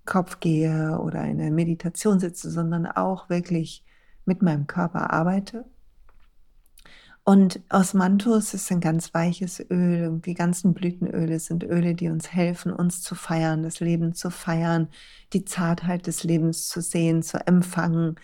Kopf 0.04 0.40
gehe 0.40 0.98
oder 1.00 1.24
in 1.24 1.38
der 1.38 1.50
Meditation 1.50 2.20
sitze, 2.20 2.50
sondern 2.50 2.86
auch 2.86 3.28
wirklich 3.28 3.84
mit 4.24 4.42
meinem 4.42 4.66
Körper 4.66 5.12
arbeite. 5.12 5.64
Und 7.24 7.60
Osmanthus 7.68 8.54
ist 8.54 8.72
ein 8.72 8.80
ganz 8.80 9.14
weiches 9.14 9.60
Öl. 9.70 10.20
Die 10.24 10.34
ganzen 10.34 10.74
Blütenöle 10.74 11.38
sind 11.38 11.62
Öle, 11.62 11.94
die 11.94 12.08
uns 12.08 12.32
helfen, 12.32 12.72
uns 12.72 13.02
zu 13.02 13.14
feiern, 13.14 13.62
das 13.62 13.80
Leben 13.80 14.14
zu 14.14 14.30
feiern, 14.30 14.88
die 15.32 15.44
Zartheit 15.44 16.06
des 16.06 16.24
Lebens 16.24 16.68
zu 16.68 16.80
sehen, 16.80 17.22
zu 17.22 17.46
empfangen, 17.46 18.16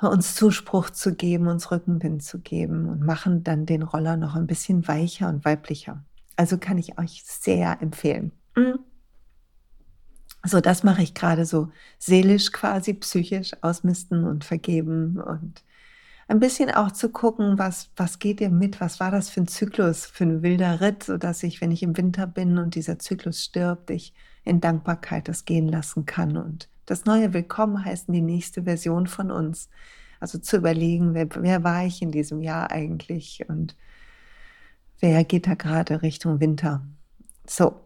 uns 0.00 0.34
Zuspruch 0.34 0.90
zu 0.90 1.14
geben, 1.14 1.46
uns 1.46 1.70
Rückenwind 1.70 2.22
zu 2.22 2.40
geben 2.40 2.88
und 2.88 3.00
machen 3.00 3.44
dann 3.44 3.64
den 3.64 3.82
Roller 3.82 4.16
noch 4.16 4.34
ein 4.34 4.46
bisschen 4.46 4.86
weicher 4.88 5.28
und 5.28 5.44
weiblicher. 5.44 6.04
Also 6.36 6.58
kann 6.58 6.78
ich 6.78 6.98
euch 6.98 7.22
sehr 7.24 7.80
empfehlen. 7.80 8.32
Mhm. 8.56 8.80
So, 10.44 10.60
das 10.60 10.82
mache 10.82 11.02
ich 11.02 11.14
gerade 11.14 11.46
so 11.46 11.70
seelisch 11.98 12.52
quasi, 12.52 12.94
psychisch 12.94 13.52
ausmisten 13.62 14.24
und 14.24 14.44
vergeben 14.44 15.18
und 15.18 15.64
ein 16.28 16.40
bisschen 16.40 16.70
auch 16.70 16.90
zu 16.92 17.10
gucken, 17.10 17.58
was, 17.58 17.90
was 17.96 18.18
geht 18.18 18.40
dir 18.40 18.50
mit, 18.50 18.80
was 18.80 19.00
war 19.00 19.10
das 19.10 19.30
für 19.30 19.42
ein 19.42 19.48
Zyklus, 19.48 20.06
für 20.06 20.24
ein 20.24 20.42
wilder 20.42 20.80
Ritt, 20.80 21.04
sodass 21.04 21.42
ich, 21.42 21.60
wenn 21.60 21.70
ich 21.70 21.82
im 21.82 21.96
Winter 21.96 22.26
bin 22.26 22.58
und 22.58 22.74
dieser 22.74 22.98
Zyklus 22.98 23.42
stirbt, 23.42 23.90
ich 23.90 24.14
in 24.44 24.60
Dankbarkeit 24.60 25.28
das 25.28 25.44
gehen 25.44 25.68
lassen 25.68 26.06
kann 26.06 26.36
und 26.36 26.68
das 26.86 27.06
neue 27.06 27.32
Willkommen 27.32 27.82
heißen, 27.82 28.12
die 28.12 28.20
nächste 28.20 28.64
Version 28.64 29.06
von 29.06 29.30
uns. 29.30 29.70
Also 30.20 30.38
zu 30.38 30.58
überlegen, 30.58 31.14
wer, 31.14 31.28
wer 31.36 31.64
war 31.64 31.86
ich 31.86 32.02
in 32.02 32.10
diesem 32.10 32.40
Jahr 32.40 32.70
eigentlich 32.70 33.44
und 33.48 33.76
wer 35.00 35.24
geht 35.24 35.46
da 35.46 35.54
gerade 35.54 36.02
Richtung 36.02 36.40
Winter. 36.40 36.86
So, 37.46 37.80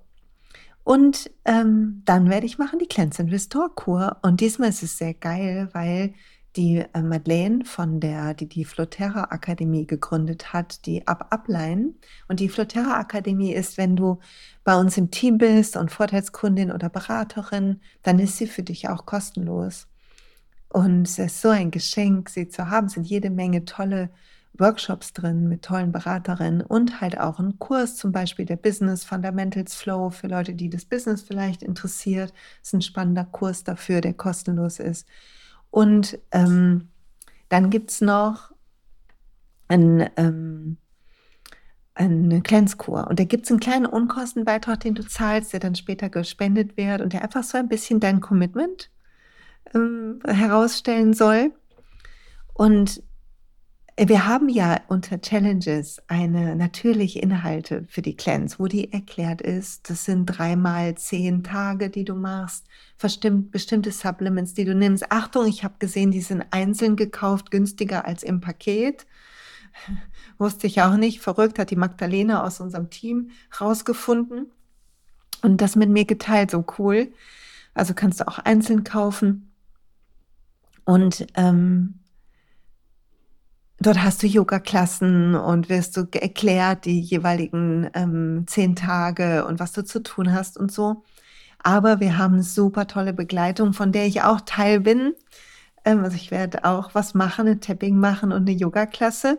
und 0.88 1.30
ähm, 1.44 2.00
dann 2.06 2.30
werde 2.30 2.46
ich 2.46 2.56
machen 2.56 2.78
die 2.78 2.86
Cleanse 2.86 3.22
and 3.22 3.30
Restore 3.30 3.68
Kur. 3.68 4.16
Und 4.22 4.40
diesmal 4.40 4.70
ist 4.70 4.82
es 4.82 4.96
sehr 4.96 5.12
geil, 5.12 5.68
weil 5.74 6.14
die 6.56 6.78
äh, 6.78 7.02
Madeleine 7.02 7.66
von 7.66 8.00
der, 8.00 8.32
die 8.32 8.48
die 8.48 8.64
Floterra 8.64 9.24
Akademie 9.24 9.86
gegründet 9.86 10.54
hat, 10.54 10.86
die 10.86 11.06
Ab 11.06 11.26
Ablein. 11.28 11.96
Und 12.26 12.40
die 12.40 12.48
Floterra 12.48 12.98
Akademie 12.98 13.52
ist, 13.52 13.76
wenn 13.76 13.96
du 13.96 14.18
bei 14.64 14.80
uns 14.80 14.96
im 14.96 15.10
Team 15.10 15.36
bist 15.36 15.76
und 15.76 15.92
Vorteilskundin 15.92 16.72
oder 16.72 16.88
Beraterin, 16.88 17.82
dann 18.02 18.18
ist 18.18 18.38
sie 18.38 18.46
für 18.46 18.62
dich 18.62 18.88
auch 18.88 19.04
kostenlos. 19.04 19.88
Und 20.70 21.06
es 21.06 21.18
ist 21.18 21.42
so 21.42 21.50
ein 21.50 21.70
Geschenk, 21.70 22.30
sie 22.30 22.48
zu 22.48 22.70
haben. 22.70 22.86
Es 22.86 22.94
sind 22.94 23.06
jede 23.06 23.28
Menge 23.28 23.66
tolle 23.66 24.08
Workshops 24.54 25.12
drin 25.12 25.48
mit 25.48 25.62
tollen 25.62 25.92
Beraterinnen 25.92 26.62
und 26.62 27.00
halt 27.00 27.18
auch 27.18 27.38
ein 27.38 27.58
Kurs, 27.58 27.96
zum 27.96 28.12
Beispiel 28.12 28.44
der 28.44 28.56
Business 28.56 29.04
Fundamentals 29.04 29.74
Flow 29.74 30.10
für 30.10 30.26
Leute, 30.26 30.54
die 30.54 30.68
das 30.68 30.84
Business 30.84 31.22
vielleicht 31.22 31.62
interessiert. 31.62 32.32
Das 32.60 32.68
ist 32.68 32.74
ein 32.74 32.82
spannender 32.82 33.24
Kurs 33.24 33.64
dafür, 33.64 34.00
der 34.00 34.14
kostenlos 34.14 34.80
ist. 34.80 35.06
Und 35.70 36.18
ähm, 36.32 36.88
dann 37.48 37.70
gibt 37.70 37.90
es 37.90 38.00
noch 38.00 38.52
ein, 39.68 40.08
ähm, 40.16 40.78
eine 41.94 42.40
Cleanse-Kur. 42.42 43.06
Und 43.08 43.18
da 43.18 43.24
gibt 43.24 43.44
es 43.44 43.50
einen 43.50 43.60
kleinen 43.60 43.86
Unkostenbeitrag, 43.86 44.80
den 44.80 44.94
du 44.94 45.06
zahlst, 45.06 45.52
der 45.52 45.60
dann 45.60 45.74
später 45.74 46.08
gespendet 46.08 46.76
wird 46.76 47.00
und 47.00 47.12
der 47.12 47.22
einfach 47.22 47.44
so 47.44 47.58
ein 47.58 47.68
bisschen 47.68 48.00
dein 48.00 48.20
Commitment 48.20 48.90
ähm, 49.74 50.20
herausstellen 50.26 51.12
soll. 51.12 51.52
Und 52.54 53.02
wir 54.06 54.26
haben 54.26 54.48
ja 54.48 54.80
unter 54.86 55.20
Challenges 55.20 56.00
eine 56.06 56.54
natürliche 56.54 57.18
Inhalte 57.18 57.84
für 57.88 58.00
die 58.00 58.16
Cleanse, 58.16 58.60
wo 58.60 58.68
die 58.68 58.92
erklärt 58.92 59.42
ist, 59.42 59.90
das 59.90 60.04
sind 60.04 60.26
dreimal 60.26 60.94
zehn 60.94 61.42
Tage, 61.42 61.90
die 61.90 62.04
du 62.04 62.14
machst, 62.14 62.66
bestimmt, 63.00 63.50
bestimmte 63.50 63.90
Supplements, 63.90 64.54
die 64.54 64.64
du 64.64 64.74
nimmst. 64.74 65.10
Achtung, 65.10 65.48
ich 65.48 65.64
habe 65.64 65.74
gesehen, 65.80 66.12
die 66.12 66.20
sind 66.20 66.44
einzeln 66.52 66.94
gekauft, 66.94 67.50
günstiger 67.50 68.04
als 68.06 68.22
im 68.22 68.40
Paket. 68.40 69.04
Wusste 70.38 70.68
ich 70.68 70.80
auch 70.80 70.96
nicht. 70.96 71.20
Verrückt 71.20 71.58
hat 71.58 71.70
die 71.70 71.76
Magdalena 71.76 72.44
aus 72.44 72.60
unserem 72.60 72.90
Team 72.90 73.30
rausgefunden 73.60 74.46
und 75.42 75.60
das 75.60 75.74
mit 75.74 75.90
mir 75.90 76.04
geteilt. 76.04 76.52
So 76.52 76.64
cool. 76.78 77.08
Also 77.74 77.94
kannst 77.94 78.20
du 78.20 78.28
auch 78.28 78.38
einzeln 78.38 78.84
kaufen. 78.84 79.50
Und 80.84 81.26
ähm, 81.34 81.98
Dort 83.80 84.02
hast 84.02 84.22
du 84.22 84.26
Yoga-Klassen 84.26 85.36
und 85.36 85.68
wirst 85.68 85.96
du 85.96 86.08
erklärt, 86.12 86.84
die 86.84 87.00
jeweiligen 87.00 87.88
ähm, 87.94 88.44
zehn 88.48 88.74
Tage 88.74 89.44
und 89.46 89.60
was 89.60 89.72
du 89.72 89.84
zu 89.84 90.02
tun 90.02 90.32
hast 90.32 90.58
und 90.58 90.72
so. 90.72 91.04
Aber 91.62 92.00
wir 92.00 92.18
haben 92.18 92.42
super 92.42 92.88
tolle 92.88 93.12
Begleitung, 93.12 93.72
von 93.72 93.92
der 93.92 94.06
ich 94.06 94.22
auch 94.22 94.40
Teil 94.40 94.80
bin. 94.80 95.14
Ähm, 95.84 96.02
also 96.04 96.16
ich 96.16 96.30
werde 96.32 96.64
auch 96.64 96.94
was 96.94 97.14
machen, 97.14 97.46
ein 97.46 97.60
Tapping 97.60 97.98
machen 97.98 98.32
und 98.32 98.48
eine 98.48 98.58
Yoga-Klasse 98.58 99.38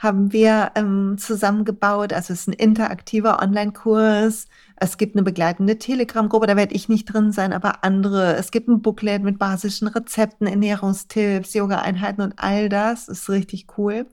haben 0.00 0.32
wir 0.32 0.72
ähm, 0.76 1.16
zusammengebaut. 1.18 2.12
Also 2.12 2.32
es 2.32 2.40
ist 2.40 2.48
ein 2.48 2.54
interaktiver 2.54 3.42
Online-Kurs. 3.42 4.46
Es 4.82 4.96
gibt 4.96 5.14
eine 5.14 5.22
begleitende 5.22 5.78
Telegram-Gruppe, 5.78 6.46
da 6.46 6.56
werde 6.56 6.74
ich 6.74 6.88
nicht 6.88 7.04
drin 7.04 7.32
sein, 7.32 7.52
aber 7.52 7.84
andere. 7.84 8.34
Es 8.36 8.50
gibt 8.50 8.66
ein 8.66 8.80
Booklet 8.80 9.22
mit 9.22 9.38
basischen 9.38 9.88
Rezepten, 9.88 10.46
Ernährungstipps, 10.46 11.52
Yoga-Einheiten 11.52 12.22
und 12.22 12.34
all 12.38 12.70
das. 12.70 13.06
Ist 13.06 13.28
richtig 13.28 13.66
cool. 13.76 14.06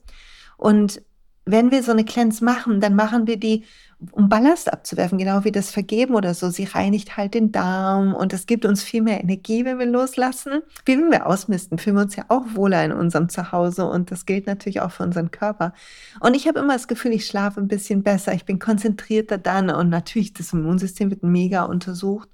Und 0.58 1.02
wenn 1.46 1.72
wir 1.72 1.84
so 1.84 1.94
eine 1.94 2.04
Cleanse 2.04 2.44
machen, 2.44 2.82
dann 2.82 2.96
machen 2.96 3.28
wir 3.28 3.38
die, 3.38 3.64
um 4.12 4.30
Ballast 4.30 4.72
abzuwerfen, 4.72 5.18
genau 5.18 5.44
wie 5.44 5.52
das 5.52 5.72
Vergeben 5.72 6.14
oder 6.14 6.34
so. 6.34 6.50
Sie 6.50 6.66
reinigt 6.66 7.18
halt 7.18 7.34
den 7.34 7.52
Darm 7.52 8.14
und 8.14 8.32
es 8.32 8.46
gibt 8.46 8.66
uns 8.66 8.84
viel 8.84 9.02
mehr 9.02 9.22
Energie, 9.22 9.66
wenn 9.66 9.80
wir 9.80 9.88
loslassen. 9.88 10.62
Wie 10.86 10.98
wenn 10.98 11.10
wir 11.10 11.26
ausmisten, 11.26 11.80
fühlen 11.80 11.96
wir 11.96 12.04
uns 12.04 12.16
ja 12.16 12.26
auch 12.28 12.44
wohler 12.54 12.86
in 12.86 12.92
unserem 12.92 13.28
Zuhause 13.28 13.86
und 13.86 14.12
das 14.12 14.26
gilt 14.26 14.46
natürlich 14.46 14.82
auch 14.82 14.92
für 14.92 15.04
unseren 15.04 15.32
Körper. 15.32 15.74
Und 16.20 16.36
ich 16.36 16.48
habe 16.48 16.60
immer 16.60 16.74
das 16.74 16.88
Gefühl, 16.88 17.12
ich 17.12 17.26
schlafe 17.26 17.60
ein 17.60 17.68
bisschen 17.68 18.04
besser, 18.04 18.34
ich 18.34 18.46
bin 18.46 18.60
konzentrierter 18.60 19.40
dann 19.40 19.70
und 19.72 19.90
natürlich 19.90 20.34
das 20.34 20.54
Immunsystem 20.54 21.10
wird 21.10 21.24
mega 21.24 21.64
untersucht 21.64 22.30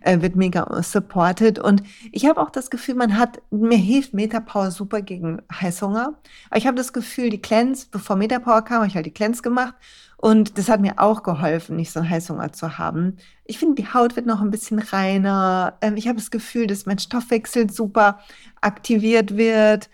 äh, 0.00 0.20
wird 0.20 0.36
mega 0.36 0.82
supported. 0.82 1.58
Und 1.58 1.82
ich 2.12 2.26
habe 2.26 2.40
auch 2.40 2.50
das 2.50 2.70
Gefühl, 2.70 2.94
man 2.94 3.18
hat, 3.18 3.40
mir 3.50 3.78
hilft 3.78 4.14
Metapower 4.14 4.70
super 4.70 5.02
gegen 5.02 5.42
Heißhunger. 5.52 6.14
Aber 6.50 6.58
ich 6.58 6.66
habe 6.66 6.76
das 6.76 6.92
Gefühl, 6.92 7.30
die 7.30 7.40
Cleanse, 7.40 7.86
bevor 7.90 8.16
Metapower 8.16 8.62
kam, 8.62 8.78
habe 8.78 8.86
ich 8.86 8.94
halt 8.94 9.06
die 9.06 9.14
Cleanse 9.14 9.42
gemacht. 9.42 9.74
Und 10.16 10.56
das 10.56 10.68
hat 10.68 10.80
mir 10.80 10.98
auch 10.98 11.22
geholfen, 11.22 11.76
nicht 11.76 11.92
so 11.92 12.00
einen 12.00 12.08
Heißhunger 12.08 12.52
zu 12.52 12.78
haben. 12.78 13.18
Ich 13.44 13.58
finde, 13.58 13.74
die 13.74 13.92
Haut 13.92 14.16
wird 14.16 14.26
noch 14.26 14.40
ein 14.40 14.50
bisschen 14.50 14.78
reiner. 14.78 15.76
Ähm, 15.82 15.96
ich 15.96 16.08
habe 16.08 16.18
das 16.18 16.30
Gefühl, 16.30 16.66
dass 16.66 16.86
mein 16.86 16.98
Stoffwechsel 16.98 17.70
super 17.70 18.20
aktiviert 18.60 19.36
wird. 19.36 19.90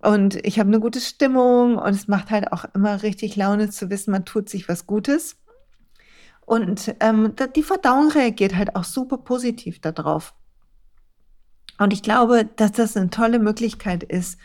Und 0.00 0.36
ich 0.44 0.58
habe 0.58 0.68
eine 0.68 0.80
gute 0.80 1.00
Stimmung 1.00 1.76
und 1.76 1.94
es 1.94 2.08
macht 2.08 2.30
halt 2.30 2.52
auch 2.52 2.66
immer 2.74 3.02
richtig 3.02 3.36
Laune 3.36 3.70
zu 3.70 3.88
wissen, 3.88 4.10
man 4.10 4.26
tut 4.26 4.50
sich 4.50 4.68
was 4.68 4.86
Gutes. 4.86 5.36
Und 6.46 6.94
ähm, 7.00 7.34
die 7.56 7.62
Verdauung 7.62 8.10
reagiert 8.10 8.54
halt 8.54 8.76
auch 8.76 8.84
super 8.84 9.18
positiv 9.18 9.80
darauf. 9.80 10.34
Und 11.78 11.92
ich 11.92 12.02
glaube, 12.02 12.44
dass 12.56 12.72
das 12.72 12.96
eine 12.96 13.10
tolle 13.10 13.38
Möglichkeit 13.38 14.02
ist, 14.02 14.38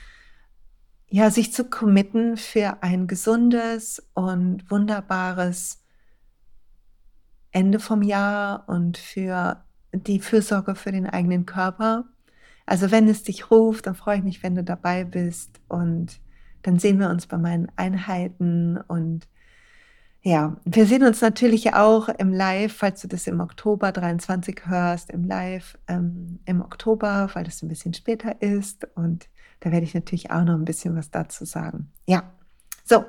ja, 1.10 1.30
sich 1.32 1.52
zu 1.54 1.66
committen 1.66 2.38
für 2.38 2.84
ein 2.84 3.08
gesundes 3.08 4.04
und 4.14 4.70
wunderbares 4.70 5.84
Ende 7.52 7.80
vom 7.80 8.04
Jahr 8.04 8.70
und 8.70 8.98
für 8.98 9.64
die 9.92 10.20
Fürsorge 10.20 10.76
für 10.76 10.92
den 10.92 11.08
eigenen 11.08 11.48
Körper. 11.48 12.06
Also 12.68 12.92
wenn 12.92 13.08
es 13.08 13.24
dich 13.24 13.50
ruft, 13.50 13.88
dann 13.88 13.96
freue 13.96 14.18
ich 14.18 14.24
mich, 14.24 14.44
wenn 14.44 14.54
du 14.54 14.64
dabei 14.64 15.04
bist 15.04 15.60
und 15.68 16.20
dann 16.62 16.78
sehen 16.78 17.00
wir 17.00 17.10
uns 17.10 17.26
bei 17.26 17.38
meinen 17.38 17.72
Einheiten 17.76 18.78
und 18.78 19.28
ja, 20.22 20.58
wir 20.66 20.86
sehen 20.86 21.04
uns 21.04 21.22
natürlich 21.22 21.74
auch 21.74 22.10
im 22.10 22.34
Live, 22.34 22.76
falls 22.76 23.02
du 23.02 23.08
das 23.08 23.26
im 23.28 23.40
Oktober 23.40 23.92
23 23.92 24.66
hörst, 24.66 25.12
im 25.12 25.24
Live 25.24 25.78
ähm, 25.88 26.40
im 26.46 26.62
Oktober, 26.62 27.30
weil 27.34 27.46
das 27.46 27.62
ein 27.64 27.70
bisschen 27.70 27.94
später 27.94 28.42
ist. 28.42 28.88
Und 28.96 29.30
da 29.62 29.72
werde 29.72 29.86
ich 29.86 29.94
natürlich 29.94 30.30
auch 30.30 30.44
noch 30.44 30.56
ein 30.56 30.66
bisschen 30.66 30.96
was 30.96 31.10
dazu 31.10 31.46
sagen. 31.46 31.92
Ja, 32.06 32.34
so, 32.84 33.06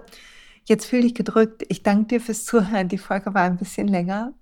jetzt 0.64 0.86
fühle 0.86 1.06
ich 1.06 1.14
gedrückt. 1.14 1.64
Ich 1.68 1.82
danke 1.82 2.06
dir 2.06 2.20
fürs 2.20 2.44
Zuhören. 2.44 2.88
Die 2.88 2.98
Folge 2.98 3.34
war 3.34 3.42
ein 3.42 3.56
bisschen 3.56 3.88
länger. 3.88 4.32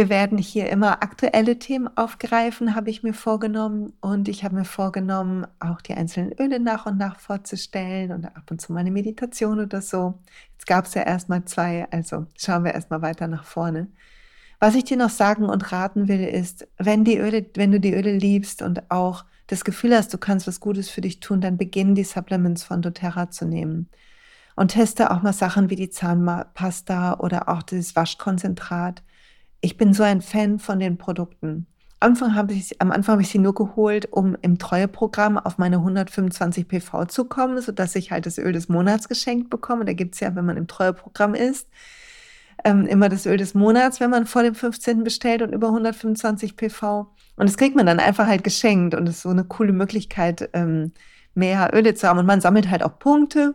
Wir 0.00 0.08
werden 0.08 0.38
hier 0.38 0.70
immer 0.70 1.02
aktuelle 1.02 1.58
Themen 1.58 1.94
aufgreifen, 1.94 2.74
habe 2.74 2.88
ich 2.88 3.02
mir 3.02 3.12
vorgenommen. 3.12 3.92
Und 4.00 4.30
ich 4.30 4.44
habe 4.44 4.54
mir 4.54 4.64
vorgenommen, 4.64 5.46
auch 5.58 5.82
die 5.82 5.92
einzelnen 5.92 6.32
Öle 6.40 6.58
nach 6.58 6.86
und 6.86 6.96
nach 6.96 7.20
vorzustellen 7.20 8.10
und 8.10 8.24
ab 8.24 8.50
und 8.50 8.62
zu 8.62 8.72
meine 8.72 8.90
Meditation 8.90 9.60
oder 9.60 9.82
so. 9.82 10.14
Jetzt 10.52 10.66
gab 10.66 10.86
es 10.86 10.94
ja 10.94 11.02
erstmal 11.02 11.44
zwei, 11.44 11.86
also 11.90 12.24
schauen 12.34 12.64
wir 12.64 12.72
erstmal 12.72 13.02
weiter 13.02 13.28
nach 13.28 13.44
vorne. 13.44 13.88
Was 14.58 14.74
ich 14.74 14.84
dir 14.84 14.96
noch 14.96 15.10
sagen 15.10 15.44
und 15.44 15.70
raten 15.70 16.08
will, 16.08 16.24
ist, 16.24 16.66
wenn 16.78 17.04
die 17.04 17.18
Öle, 17.18 17.44
wenn 17.56 17.70
du 17.70 17.78
die 17.78 17.92
Öle 17.92 18.16
liebst 18.16 18.62
und 18.62 18.90
auch 18.90 19.26
das 19.48 19.66
Gefühl 19.66 19.94
hast, 19.94 20.14
du 20.14 20.16
kannst 20.16 20.46
was 20.46 20.60
Gutes 20.60 20.88
für 20.88 21.02
dich 21.02 21.20
tun, 21.20 21.42
dann 21.42 21.58
beginn 21.58 21.94
die 21.94 22.04
Supplements 22.04 22.64
von 22.64 22.80
doTERRA 22.80 23.28
zu 23.28 23.44
nehmen. 23.44 23.90
Und 24.56 24.68
teste 24.68 25.10
auch 25.10 25.20
mal 25.20 25.34
Sachen 25.34 25.68
wie 25.68 25.76
die 25.76 25.90
Zahnpasta 25.90 27.18
oder 27.18 27.50
auch 27.50 27.62
das 27.62 27.94
Waschkonzentrat 27.94 29.02
ich 29.60 29.76
bin 29.76 29.92
so 29.92 30.02
ein 30.02 30.20
Fan 30.20 30.58
von 30.58 30.78
den 30.78 30.96
Produkten. 30.96 31.66
Am 32.02 32.12
Anfang 32.12 32.34
habe 32.34 32.54
ich, 32.54 32.80
am 32.80 32.90
Anfang 32.92 33.12
habe 33.14 33.22
ich 33.22 33.28
sie 33.28 33.38
nur 33.38 33.54
geholt, 33.54 34.10
um 34.10 34.34
im 34.40 34.58
Treueprogramm 34.58 35.36
auf 35.36 35.58
meine 35.58 35.76
125 35.76 36.66
PV 36.66 37.04
zu 37.06 37.26
kommen, 37.26 37.60
sodass 37.60 37.94
ich 37.94 38.10
halt 38.10 38.24
das 38.24 38.38
Öl 38.38 38.52
des 38.52 38.70
Monats 38.70 39.06
geschenkt 39.06 39.50
bekomme. 39.50 39.84
Da 39.84 39.92
gibt 39.92 40.14
es 40.14 40.20
ja, 40.20 40.34
wenn 40.34 40.46
man 40.46 40.56
im 40.56 40.66
Treueprogramm 40.66 41.34
ist, 41.34 41.68
ähm, 42.64 42.86
immer 42.86 43.10
das 43.10 43.26
Öl 43.26 43.36
des 43.36 43.52
Monats, 43.54 44.00
wenn 44.00 44.08
man 44.08 44.26
vor 44.26 44.42
dem 44.42 44.54
15. 44.54 45.04
bestellt 45.04 45.42
und 45.42 45.52
über 45.52 45.68
125 45.68 46.56
PV. 46.56 47.12
Und 47.36 47.48
das 47.48 47.58
kriegt 47.58 47.76
man 47.76 47.84
dann 47.86 48.00
einfach 48.00 48.26
halt 48.26 48.44
geschenkt 48.44 48.94
und 48.94 49.04
das 49.04 49.16
ist 49.16 49.22
so 49.22 49.28
eine 49.28 49.44
coole 49.44 49.72
Möglichkeit, 49.72 50.48
ähm, 50.54 50.92
mehr 51.34 51.70
Öle 51.74 51.94
zu 51.94 52.08
haben. 52.08 52.18
Und 52.18 52.26
man 52.26 52.40
sammelt 52.40 52.70
halt 52.70 52.82
auch 52.82 52.98
Punkte. 52.98 53.54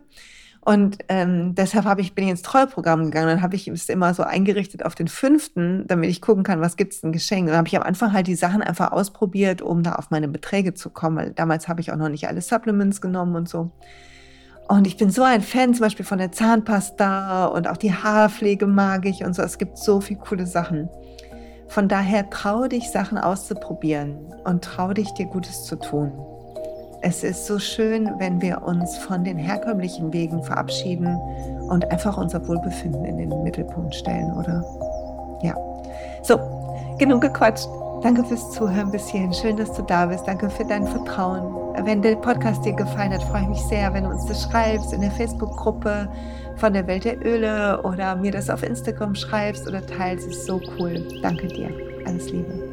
Und 0.66 0.98
ähm, 1.08 1.54
deshalb 1.54 2.00
ich, 2.00 2.16
bin 2.16 2.24
ich 2.24 2.30
ins 2.30 2.42
Treueprogramm 2.42 3.04
gegangen. 3.04 3.28
Dann 3.28 3.42
habe 3.42 3.54
ich 3.54 3.68
es 3.68 3.88
immer 3.88 4.12
so 4.14 4.24
eingerichtet 4.24 4.84
auf 4.84 4.96
den 4.96 5.06
fünften, 5.06 5.86
damit 5.86 6.10
ich 6.10 6.20
gucken 6.20 6.42
kann, 6.42 6.60
was 6.60 6.76
gibt 6.76 6.92
es 6.92 7.02
denn 7.02 7.12
Geschenk. 7.12 7.46
Dann 7.46 7.56
habe 7.56 7.68
ich 7.68 7.76
am 7.76 7.84
Anfang 7.84 8.12
halt 8.12 8.26
die 8.26 8.34
Sachen 8.34 8.62
einfach 8.62 8.90
ausprobiert, 8.90 9.62
um 9.62 9.84
da 9.84 9.92
auf 9.92 10.10
meine 10.10 10.26
Beträge 10.26 10.74
zu 10.74 10.90
kommen. 10.90 11.18
Weil 11.18 11.30
damals 11.30 11.68
habe 11.68 11.80
ich 11.80 11.92
auch 11.92 11.96
noch 11.96 12.08
nicht 12.08 12.26
alle 12.26 12.40
Supplements 12.40 13.00
genommen 13.00 13.36
und 13.36 13.48
so. 13.48 13.70
Und 14.66 14.88
ich 14.88 14.96
bin 14.96 15.08
so 15.10 15.22
ein 15.22 15.40
Fan 15.40 15.72
zum 15.72 15.84
Beispiel 15.84 16.04
von 16.04 16.18
der 16.18 16.32
Zahnpasta 16.32 17.46
und 17.46 17.68
auch 17.68 17.76
die 17.76 17.94
Haarpflege 17.94 18.66
mag 18.66 19.06
ich 19.06 19.22
und 19.22 19.36
so. 19.36 19.42
Es 19.42 19.58
gibt 19.58 19.78
so 19.78 20.00
viele 20.00 20.18
coole 20.18 20.48
Sachen. 20.48 20.88
Von 21.68 21.86
daher 21.86 22.28
trau 22.28 22.66
dich, 22.66 22.90
Sachen 22.90 23.18
auszuprobieren 23.18 24.16
und 24.44 24.64
trau 24.64 24.92
dich, 24.92 25.12
dir 25.12 25.26
Gutes 25.26 25.62
zu 25.62 25.76
tun. 25.76 26.10
Es 27.08 27.22
ist 27.22 27.46
so 27.46 27.60
schön, 27.60 28.10
wenn 28.18 28.42
wir 28.42 28.64
uns 28.64 28.98
von 28.98 29.22
den 29.22 29.38
herkömmlichen 29.38 30.12
Wegen 30.12 30.42
verabschieden 30.42 31.16
und 31.68 31.88
einfach 31.92 32.18
unser 32.18 32.44
Wohlbefinden 32.48 33.04
in 33.04 33.18
den 33.18 33.42
Mittelpunkt 33.44 33.94
stellen, 33.94 34.32
oder? 34.32 34.64
Ja. 35.40 35.54
So, 36.24 36.36
genug 36.98 37.20
gequatscht. 37.20 37.68
Danke 38.02 38.24
fürs 38.24 38.50
Zuhören 38.50 38.90
bis 38.90 39.06
hierhin. 39.06 39.32
Schön, 39.32 39.56
dass 39.56 39.72
du 39.74 39.82
da 39.82 40.06
bist. 40.06 40.26
Danke 40.26 40.50
für 40.50 40.64
dein 40.64 40.84
Vertrauen. 40.84 41.44
Wenn 41.84 42.02
der 42.02 42.16
Podcast 42.16 42.64
dir 42.64 42.72
gefallen 42.72 43.12
hat, 43.12 43.22
freue 43.22 43.42
ich 43.42 43.48
mich 43.50 43.62
sehr, 43.68 43.94
wenn 43.94 44.02
du 44.02 44.10
uns 44.10 44.26
das 44.26 44.42
schreibst 44.42 44.92
in 44.92 45.00
der 45.00 45.12
Facebook-Gruppe 45.12 46.08
von 46.56 46.72
der 46.72 46.88
Welt 46.88 47.04
der 47.04 47.24
Öle 47.24 47.82
oder 47.84 48.16
mir 48.16 48.32
das 48.32 48.50
auf 48.50 48.64
Instagram 48.64 49.14
schreibst 49.14 49.68
oder 49.68 49.86
teilst. 49.86 50.26
Es 50.26 50.38
ist 50.38 50.46
so 50.46 50.60
cool. 50.76 51.06
Danke 51.22 51.46
dir. 51.46 51.70
Alles 52.04 52.32
Liebe. 52.32 52.65